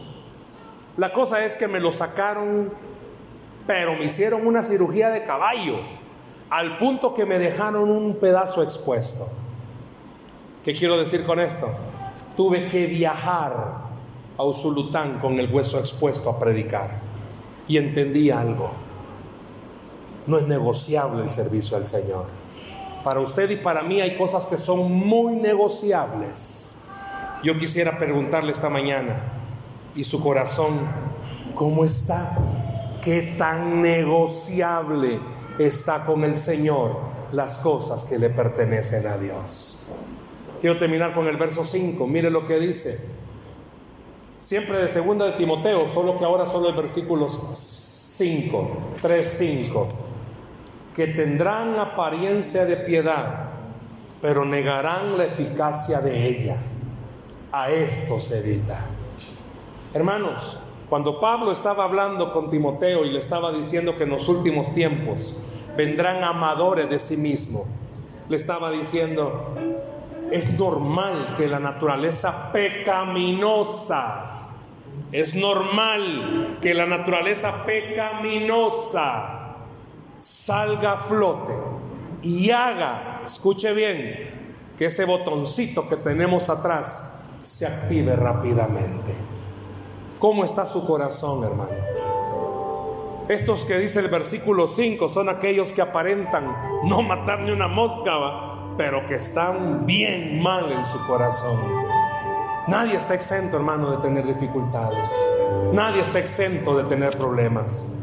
La 0.97 1.11
cosa 1.11 1.43
es 1.43 1.55
que 1.55 1.67
me 1.67 1.79
lo 1.79 1.91
sacaron, 1.91 2.71
pero 3.67 3.93
me 3.95 4.05
hicieron 4.05 4.45
una 4.45 4.63
cirugía 4.63 5.09
de 5.09 5.23
caballo, 5.23 5.79
al 6.49 6.77
punto 6.77 7.13
que 7.13 7.25
me 7.25 7.39
dejaron 7.39 7.89
un 7.89 8.15
pedazo 8.15 8.63
expuesto. 8.63 9.25
¿Qué 10.63 10.73
quiero 10.73 10.97
decir 10.97 11.25
con 11.25 11.39
esto? 11.39 11.69
Tuve 12.35 12.67
que 12.67 12.85
viajar 12.87 13.85
a 14.37 14.43
Usulután 14.43 15.19
con 15.19 15.39
el 15.39 15.51
hueso 15.51 15.79
expuesto 15.79 16.29
a 16.29 16.39
predicar. 16.39 17.01
Y 17.67 17.77
entendí 17.77 18.29
algo. 18.29 18.71
No 20.27 20.37
es 20.37 20.47
negociable 20.47 21.23
el 21.23 21.31
servicio 21.31 21.77
al 21.77 21.87
Señor. 21.87 22.27
Para 23.03 23.19
usted 23.19 23.49
y 23.49 23.57
para 23.57 23.83
mí 23.83 24.01
hay 24.01 24.17
cosas 24.17 24.45
que 24.45 24.57
son 24.57 24.91
muy 24.91 25.35
negociables 25.35 26.65
yo 27.45 27.59
quisiera 27.59 27.99
preguntarle 27.99 28.51
esta 28.51 28.69
mañana, 28.69 29.21
¿y 29.95 30.03
su 30.03 30.19
corazón 30.19 30.79
cómo 31.53 31.85
está? 31.85 32.35
¿Qué 33.05 33.35
tan 33.37 33.83
negociable 33.83 35.19
está 35.59 36.05
con 36.05 36.23
el 36.23 36.39
Señor 36.39 36.97
las 37.31 37.59
cosas 37.59 38.03
que 38.03 38.17
le 38.17 38.31
pertenecen 38.31 39.05
a 39.05 39.15
Dios? 39.17 39.83
Quiero 40.59 40.79
terminar 40.79 41.13
con 41.13 41.27
el 41.27 41.37
verso 41.37 41.63
5. 41.63 42.07
Mire 42.07 42.31
lo 42.31 42.47
que 42.47 42.59
dice. 42.59 42.99
Siempre 44.39 44.79
de 44.79 44.89
segunda 44.89 45.25
de 45.25 45.33
Timoteo, 45.33 45.87
solo 45.87 46.17
que 46.17 46.25
ahora 46.25 46.47
solo 46.47 46.69
el 46.69 46.75
versículo 46.75 47.29
5, 47.29 48.77
3, 48.99 49.35
5, 49.37 49.87
que 50.95 51.05
tendrán 51.05 51.77
apariencia 51.77 52.65
de 52.65 52.77
piedad, 52.77 53.51
pero 54.19 54.45
negarán 54.45 55.15
la 55.15 55.25
eficacia 55.25 56.01
de 56.01 56.27
ella. 56.27 56.57
A 57.51 57.69
esto 57.69 58.19
se 58.19 58.39
evita. 58.39 58.83
Hermanos, 59.93 60.57
cuando 60.95 61.19
Pablo 61.19 61.51
estaba 61.51 61.83
hablando 61.83 62.31
con 62.31 62.49
Timoteo 62.49 63.03
y 63.03 63.09
le 63.11 63.19
estaba 63.19 63.51
diciendo 63.51 63.97
que 63.97 64.03
en 64.03 64.11
los 64.11 64.29
últimos 64.29 64.73
tiempos 64.73 65.35
vendrán 65.75 66.23
amadores 66.23 66.89
de 66.89 66.99
sí 66.99 67.17
mismo, 67.17 67.65
le 68.29 68.37
estaba 68.37 68.71
diciendo, 68.71 69.57
es 70.31 70.57
normal 70.57 71.33
que 71.35 71.49
la 71.49 71.59
naturaleza 71.59 72.49
pecaminosa, 72.53 74.47
es 75.11 75.35
normal 75.35 76.59
que 76.61 76.73
la 76.73 76.85
naturaleza 76.85 77.65
pecaminosa 77.65 79.57
salga 80.15 80.93
a 80.93 80.97
flote 80.97 81.55
y 82.21 82.51
haga, 82.51 83.21
escuche 83.25 83.73
bien, 83.73 84.29
que 84.77 84.85
ese 84.85 85.03
botoncito 85.03 85.89
que 85.89 85.97
tenemos 85.97 86.49
atrás 86.49 87.25
se 87.43 87.67
active 87.67 88.15
rápidamente. 88.15 89.34
¿Cómo 90.19 90.45
está 90.45 90.65
su 90.65 90.85
corazón, 90.85 91.43
hermano? 91.43 91.71
Estos 93.27 93.65
que 93.65 93.77
dice 93.77 93.99
el 93.99 94.07
versículo 94.07 94.67
5 94.67 95.09
son 95.09 95.29
aquellos 95.29 95.73
que 95.73 95.81
aparentan 95.81 96.55
no 96.83 97.01
matar 97.01 97.41
ni 97.41 97.51
una 97.51 97.67
mosca, 97.67 98.13
pero 98.77 99.05
que 99.05 99.15
están 99.15 99.85
bien 99.85 100.41
mal 100.41 100.71
en 100.71 100.85
su 100.85 101.05
corazón. 101.05 101.59
Nadie 102.67 102.95
está 102.95 103.13
exento, 103.13 103.57
hermano, 103.57 103.91
de 103.91 103.97
tener 103.97 104.25
dificultades. 104.25 105.13
Nadie 105.73 106.01
está 106.01 106.19
exento 106.19 106.77
de 106.77 106.83
tener 106.85 107.17
problemas. 107.17 107.99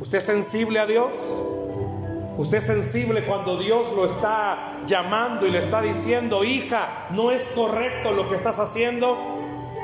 ¿Usted 0.00 0.18
es 0.18 0.24
sensible 0.24 0.80
a 0.80 0.86
Dios? 0.86 1.38
¿Usted 2.36 2.58
es 2.58 2.64
sensible 2.64 3.24
cuando 3.24 3.56
Dios 3.58 3.92
lo 3.94 4.06
está 4.06 4.80
llamando 4.86 5.46
y 5.46 5.50
le 5.50 5.60
está 5.60 5.80
diciendo, 5.80 6.42
hija, 6.42 7.06
no 7.10 7.30
es 7.30 7.48
correcto 7.50 8.12
lo 8.12 8.28
que 8.28 8.34
estás 8.34 8.58
haciendo? 8.58 9.33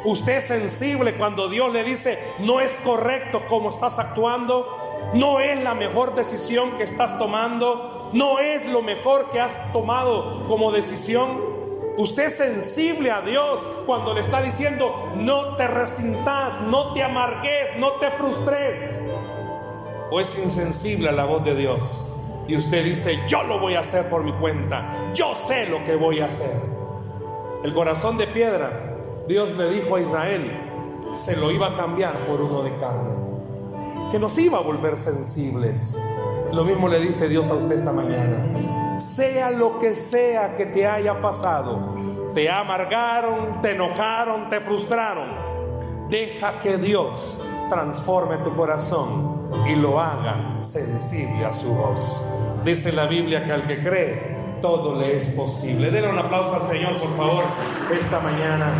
Usted 0.05 0.37
es 0.39 0.47
sensible 0.47 1.15
cuando 1.17 1.49
Dios 1.49 1.71
le 1.73 1.85
dice, 1.85 2.19
no 2.39 2.61
es 2.61 2.79
correcto 2.79 3.43
como 3.49 3.69
estás 3.69 3.99
actuando, 3.99 5.11
no 5.13 5.41
es 5.41 5.63
la 5.63 5.75
mejor 5.75 6.15
decisión 6.15 6.71
que 6.79 6.85
estás 6.85 7.19
tomando, 7.19 8.09
no 8.15 8.39
es 8.39 8.67
lo 8.67 8.81
mejor 8.81 9.29
que 9.31 9.41
has 9.41 9.73
tomado 9.73 10.47
como 10.49 10.73
decisión. 10.73 11.61
Usted 11.99 12.27
es 12.27 12.37
sensible 12.37 13.11
a 13.11 13.21
Dios 13.21 13.63
cuando 13.85 14.15
le 14.15 14.23
está 14.23 14.41
diciendo, 14.41 15.13
no 15.17 15.57
te 15.57 15.67
resintas, 15.69 16.63
no 16.63 16.95
te 16.95 17.03
amargues, 17.03 17.77
no 17.79 17.93
te 17.93 18.11
frustres. 18.11 19.01
O 20.11 20.19
es 20.19 20.39
insensible 20.39 21.11
a 21.11 21.13
la 21.13 21.27
voz 21.27 21.45
de 21.45 21.55
Dios. 21.55 22.07
Y 22.49 22.57
usted 22.57 22.85
dice, 22.85 23.21
yo 23.29 23.43
lo 23.43 23.59
voy 23.59 23.75
a 23.75 23.81
hacer 23.81 24.09
por 24.09 24.25
mi 24.25 24.33
cuenta, 24.33 25.13
yo 25.15 25.35
sé 25.35 25.67
lo 25.67 25.85
que 25.85 25.95
voy 25.95 26.21
a 26.21 26.27
hacer. 26.27 26.59
El 27.63 27.75
corazón 27.75 28.17
de 28.17 28.27
piedra 28.27 28.90
Dios 29.31 29.57
le 29.57 29.71
dijo 29.71 29.95
a 29.95 30.01
Israel, 30.01 31.09
se 31.13 31.37
lo 31.37 31.53
iba 31.53 31.69
a 31.69 31.77
cambiar 31.77 32.27
por 32.27 32.41
uno 32.41 32.65
de 32.65 32.75
carne, 32.79 33.15
que 34.11 34.19
nos 34.19 34.37
iba 34.39 34.59
a 34.59 34.61
volver 34.61 34.97
sensibles. 34.97 35.97
Lo 36.51 36.65
mismo 36.65 36.89
le 36.89 36.99
dice 36.99 37.29
Dios 37.29 37.49
a 37.53 37.55
usted 37.55 37.77
esta 37.77 37.93
mañana. 37.93 38.99
Sea 38.99 39.53
lo 39.53 39.79
que 39.79 39.95
sea 39.95 40.57
que 40.57 40.67
te 40.67 40.85
haya 40.85 41.21
pasado, 41.21 41.95
te 42.35 42.51
amargaron, 42.51 43.61
te 43.63 43.71
enojaron, 43.71 44.51
te 44.51 44.61
frustraron, 44.61 45.29
deja 46.09 46.59
que 46.59 46.77
Dios 46.79 47.39
transforme 47.69 48.39
tu 48.39 48.57
corazón 48.57 49.49
y 49.69 49.77
lo 49.77 50.01
haga 50.01 50.57
sensible 50.59 51.45
a 51.47 51.53
su 51.53 51.73
voz. 51.73 52.21
Dice 52.65 52.91
la 52.91 53.07
Biblia 53.07 53.45
que 53.45 53.53
al 53.53 53.65
que 53.69 53.81
cree, 53.81 54.59
todo 54.61 54.97
le 54.97 55.17
es 55.17 55.29
posible. 55.29 55.93
Denle 55.93 56.11
un 56.11 56.19
aplauso 56.19 56.57
al 56.57 56.67
Señor, 56.67 56.97
por 56.97 57.17
favor, 57.17 57.45
esta 57.95 58.19
mañana. 58.19 58.73